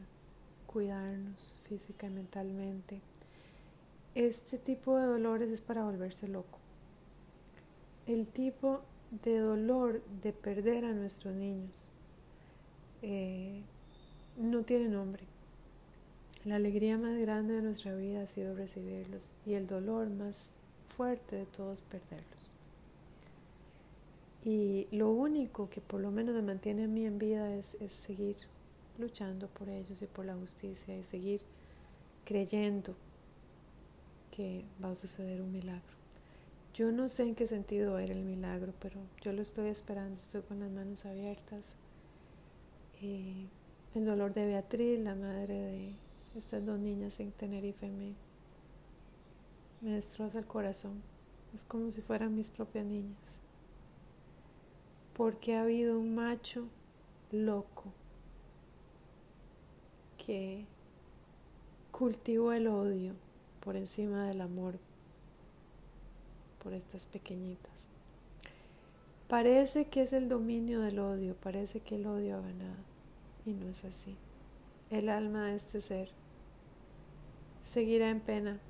cuidarnos 0.67 1.57
física 1.65 2.07
y 2.07 2.11
mentalmente. 2.11 3.01
Este 4.15 4.59
tipo 4.59 4.97
de 4.97 5.07
dolores 5.07 5.51
es 5.51 5.61
para 5.61 5.85
volverse 5.85 6.29
loco. 6.29 6.59
El 8.07 8.29
tipo 8.29 8.83
de 9.23 9.39
dolor 9.39 10.03
de 10.23 10.33
perder 10.33 10.85
a 10.85 10.93
nuestros 10.93 11.35
niños 11.35 11.89
eh, 13.07 13.63
no 14.39 14.63
tiene 14.63 14.89
nombre. 14.89 15.23
La 16.47 16.57
alegría 16.57 16.97
más 16.97 17.19
grande 17.19 17.55
de 17.55 17.63
nuestra 17.63 17.95
vida 17.95 18.23
ha 18.23 18.27
sido 18.27 18.55
recibirlos 18.55 19.31
y 19.45 19.55
el 19.55 19.67
dolor 19.67 20.09
más 20.09 20.57
fuerte 20.97 21.37
de 21.37 21.45
todos 21.45 21.83
perderlos. 21.83 22.51
Y 24.43 24.89
lo 24.91 25.11
único 25.11 25.69
que 25.69 25.83
por 25.83 26.01
lo 26.01 26.11
menos 26.11 26.35
me 26.35 26.43
mantiene 26.43 26.85
a 26.85 26.89
mí 26.89 27.05
en 27.05 27.19
vida 27.19 27.55
es, 27.55 27.77
es 27.81 27.93
seguir 27.93 28.37
luchando 28.99 29.49
por 29.49 29.69
ellos 29.69 30.01
y 30.01 30.07
por 30.07 30.25
la 30.25 30.35
justicia 30.37 30.97
y 30.97 31.05
seguir 31.05 31.43
creyendo 32.25 32.95
que 34.31 34.65
va 34.83 34.93
a 34.93 34.97
suceder 34.97 35.43
un 35.43 35.53
milagro. 35.53 35.95
Yo 36.73 36.91
no 36.91 37.11
sé 37.11 37.25
en 37.25 37.35
qué 37.35 37.47
sentido 37.47 37.99
era 37.99 38.15
el 38.15 38.25
milagro, 38.25 38.73
pero 38.81 38.99
yo 39.21 39.33
lo 39.33 39.43
estoy 39.43 39.69
esperando, 39.69 40.21
estoy 40.21 40.41
con 40.43 40.61
las 40.61 40.71
manos 40.71 41.05
abiertas. 41.05 41.75
Eh, 43.07 43.49
el 43.95 44.07
dolor 44.07 44.33
de 44.33 44.47
Beatriz, 44.47 44.99
la 44.99 45.15
madre 45.15 45.61
de 45.61 45.93
estas 46.39 46.65
dos 46.65 46.79
niñas 46.79 47.21
en 47.21 47.33
Tenerife, 47.33 47.87
me, 47.91 48.15
me 49.83 49.91
destroza 49.91 50.39
el 50.39 50.47
corazón. 50.47 51.03
Es 51.55 51.65
como 51.65 51.91
si 51.91 52.01
fueran 52.01 52.35
mis 52.35 52.49
propias 52.49 52.87
niñas 52.87 53.39
porque 55.15 55.55
ha 55.55 55.63
habido 55.63 55.99
un 55.99 56.15
macho 56.15 56.67
loco 57.31 57.85
que 60.17 60.65
cultivó 61.93 62.53
el 62.53 62.69
odio 62.69 63.13
por 63.61 63.77
encima 63.77 64.27
del 64.27 64.41
amor 64.41 64.79
por 66.63 66.73
estas 66.73 67.07
pequeñitas. 67.07 67.71
Parece 69.29 69.89
que 69.89 70.03
es 70.03 70.15
el 70.15 70.31
dominio 70.31 70.81
del 70.81 70.99
odio, 70.99 71.37
parece 71.37 71.81
que 71.81 71.97
el 71.97 72.07
odio 72.07 72.39
ha 72.39 72.41
ganado 72.41 72.94
y 73.47 73.53
no 73.53 73.69
es 73.69 73.85
así. 73.85 74.17
El 74.91 75.09
alma 75.09 75.47
de 75.47 75.57
este 75.57 75.81
ser 75.81 76.11
seguirá 77.63 78.11
en 78.11 78.21
pena 78.21 78.61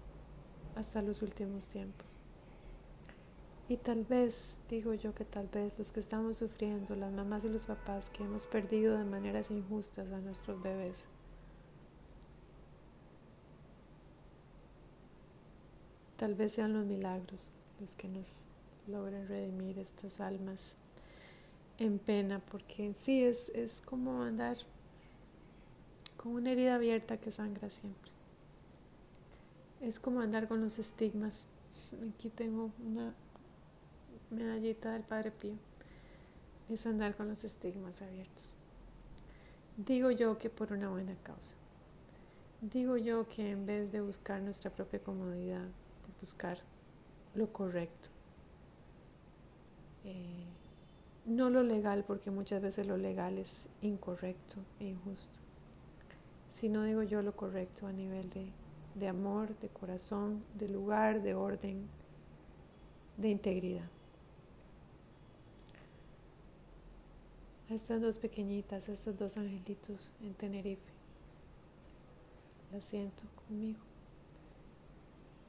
hasta 0.76 1.02
los 1.02 1.22
últimos 1.22 1.68
tiempos. 1.68 2.06
Y 3.68 3.78
tal 3.78 4.04
vez, 4.04 4.58
digo 4.68 4.92
yo 4.92 5.14
que 5.14 5.24
tal 5.24 5.48
vez 5.48 5.72
los 5.78 5.90
que 5.90 6.00
estamos 6.00 6.36
sufriendo, 6.36 6.94
las 6.96 7.12
mamás 7.12 7.44
y 7.44 7.48
los 7.48 7.64
papás 7.64 8.10
que 8.10 8.22
hemos 8.22 8.46
perdido 8.46 8.98
de 8.98 9.04
maneras 9.04 9.50
injustas 9.50 10.12
a 10.12 10.18
nuestros 10.18 10.62
bebés, 10.62 11.08
tal 16.16 16.34
vez 16.34 16.52
sean 16.52 16.74
los 16.74 16.84
milagros 16.84 17.50
los 17.80 17.96
que 17.96 18.08
nos 18.08 18.44
logren 18.86 19.26
redimir 19.28 19.78
estas 19.78 20.20
almas 20.20 20.76
en 21.78 21.98
pena, 21.98 22.40
porque 22.50 22.94
sí 22.94 23.22
es, 23.22 23.48
es 23.50 23.80
como 23.80 24.22
andar 24.22 24.58
con 26.16 26.32
una 26.32 26.52
herida 26.52 26.76
abierta 26.76 27.18
que 27.18 27.30
sangra 27.30 27.70
siempre. 27.70 28.10
Es 29.80 30.00
como 30.00 30.20
andar 30.20 30.48
con 30.48 30.60
los 30.60 30.78
estigmas. 30.78 31.46
Aquí 32.14 32.30
tengo 32.30 32.70
una 32.84 33.14
medallita 34.30 34.92
del 34.92 35.02
Padre 35.02 35.30
Pío 35.30 35.56
es 36.68 36.86
andar 36.86 37.16
con 37.16 37.28
los 37.28 37.44
estigmas 37.44 38.00
abiertos. 38.02 38.54
Digo 39.76 40.10
yo 40.10 40.38
que 40.38 40.50
por 40.50 40.72
una 40.72 40.88
buena 40.88 41.14
causa. 41.22 41.54
Digo 42.60 42.96
yo 42.96 43.28
que 43.28 43.50
en 43.50 43.66
vez 43.66 43.92
de 43.92 44.00
buscar 44.00 44.40
nuestra 44.40 44.70
propia 44.70 45.00
comodidad, 45.00 45.68
buscar 46.20 46.58
lo 47.34 47.52
correcto, 47.52 48.08
eh, 50.04 50.46
no 51.26 51.50
lo 51.50 51.62
legal, 51.62 52.04
porque 52.06 52.30
muchas 52.30 52.62
veces 52.62 52.86
lo 52.86 52.96
legal 52.96 53.38
es 53.38 53.68
incorrecto 53.80 54.56
e 54.80 54.86
injusto, 54.86 55.38
sino 56.50 56.84
digo 56.84 57.02
yo 57.02 57.22
lo 57.22 57.34
correcto 57.34 57.86
a 57.86 57.92
nivel 57.92 58.30
de, 58.30 58.52
de 58.94 59.08
amor, 59.08 59.58
de 59.60 59.68
corazón, 59.68 60.44
de 60.58 60.68
lugar, 60.68 61.22
de 61.22 61.34
orden, 61.34 61.88
de 63.16 63.28
integridad. 63.28 63.88
estas 67.74 68.00
dos 68.00 68.18
pequeñitas, 68.18 68.88
estos 68.88 69.16
dos 69.16 69.36
angelitos 69.36 70.12
en 70.22 70.34
Tenerife. 70.34 70.92
Las 72.72 72.84
siento 72.84 73.22
conmigo. 73.46 73.80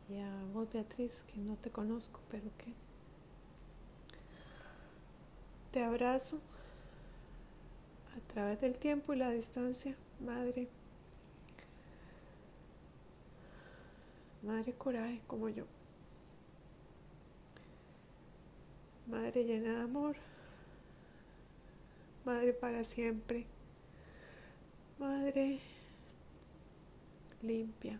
Y 0.09 0.19
a 0.19 0.45
vos, 0.53 0.71
Beatriz, 0.71 1.23
que 1.23 1.39
no 1.39 1.55
te 1.55 1.71
conozco, 1.71 2.19
pero 2.29 2.49
que 2.57 2.73
te 5.75 5.83
abrazo 5.83 6.39
a 8.15 8.33
través 8.33 8.61
del 8.61 8.75
tiempo 8.75 9.13
y 9.13 9.17
la 9.17 9.29
distancia, 9.31 9.93
Madre. 10.25 10.69
Madre 14.41 14.71
coraje 14.71 15.19
como 15.27 15.49
yo. 15.49 15.65
Madre 19.07 19.43
llena 19.43 19.73
de 19.73 19.81
amor. 19.81 20.15
Madre 22.23 22.53
para 22.53 22.85
siempre, 22.85 23.45
Madre 24.97 25.59
limpia, 27.41 27.99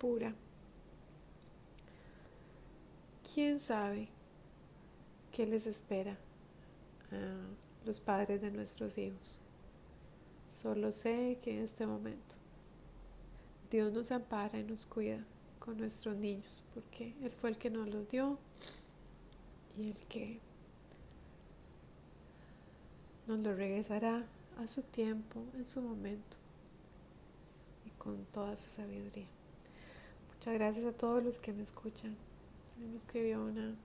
pura. 0.00 0.34
¿Quién 3.32 3.60
sabe 3.60 4.17
qué 5.38 5.46
les 5.46 5.68
espera 5.68 6.18
a 7.12 7.86
los 7.86 8.00
padres 8.00 8.40
de 8.40 8.50
nuestros 8.50 8.98
hijos? 8.98 9.38
Solo 10.48 10.90
sé 10.90 11.38
que 11.40 11.56
en 11.56 11.62
este 11.62 11.86
momento 11.86 12.34
Dios 13.70 13.92
nos 13.92 14.10
ampara 14.10 14.58
y 14.58 14.64
nos 14.64 14.84
cuida 14.86 15.24
con 15.60 15.78
nuestros 15.78 16.16
niños, 16.16 16.64
porque 16.74 17.14
Él 17.22 17.30
fue 17.30 17.50
el 17.50 17.56
que 17.56 17.70
nos 17.70 17.86
los 17.88 18.08
dio 18.08 18.36
y 19.78 19.90
el 19.90 20.06
que 20.08 20.40
nos 23.28 23.38
lo 23.38 23.54
regresará 23.54 24.26
a 24.58 24.66
su 24.66 24.82
tiempo, 24.82 25.44
en 25.54 25.68
su 25.68 25.80
momento 25.80 26.36
y 27.86 27.90
con 27.90 28.24
toda 28.32 28.56
su 28.56 28.68
sabiduría. 28.68 29.28
Muchas 30.34 30.54
gracias 30.54 30.84
a 30.84 30.92
todos 30.92 31.22
los 31.22 31.38
que 31.38 31.52
me 31.52 31.62
escuchan. 31.62 32.16
Me 32.80 32.96
escribió 32.96 33.44
una 33.44 33.76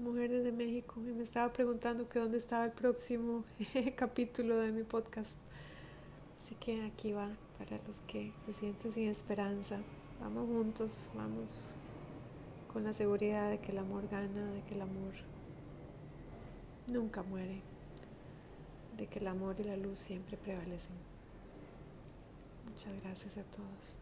mujer 0.00 0.30
desde 0.30 0.52
México 0.52 1.00
y 1.00 1.12
me 1.12 1.24
estaba 1.24 1.52
preguntando 1.52 2.08
que 2.08 2.18
dónde 2.18 2.38
estaba 2.38 2.64
el 2.64 2.72
próximo 2.72 3.44
capítulo 3.96 4.58
de 4.58 4.72
mi 4.72 4.82
podcast. 4.82 5.36
Así 6.40 6.54
que 6.56 6.82
aquí 6.84 7.12
va 7.12 7.30
para 7.58 7.78
los 7.86 8.00
que 8.00 8.32
se 8.46 8.54
sienten 8.54 8.92
sin 8.92 9.08
esperanza. 9.08 9.80
Vamos 10.20 10.48
juntos, 10.48 11.08
vamos 11.14 11.72
con 12.72 12.84
la 12.84 12.94
seguridad 12.94 13.50
de 13.50 13.58
que 13.58 13.72
el 13.72 13.78
amor 13.78 14.08
gana, 14.08 14.50
de 14.52 14.62
que 14.62 14.74
el 14.74 14.82
amor 14.82 15.12
nunca 16.88 17.22
muere 17.22 17.72
de 18.96 19.06
que 19.06 19.18
el 19.18 19.26
amor 19.26 19.56
y 19.58 19.64
la 19.64 19.76
luz 19.76 19.98
siempre 19.98 20.36
prevalecen. 20.36 20.96
Muchas 22.68 22.92
gracias 23.02 23.36
a 23.38 23.42
todos. 23.44 24.01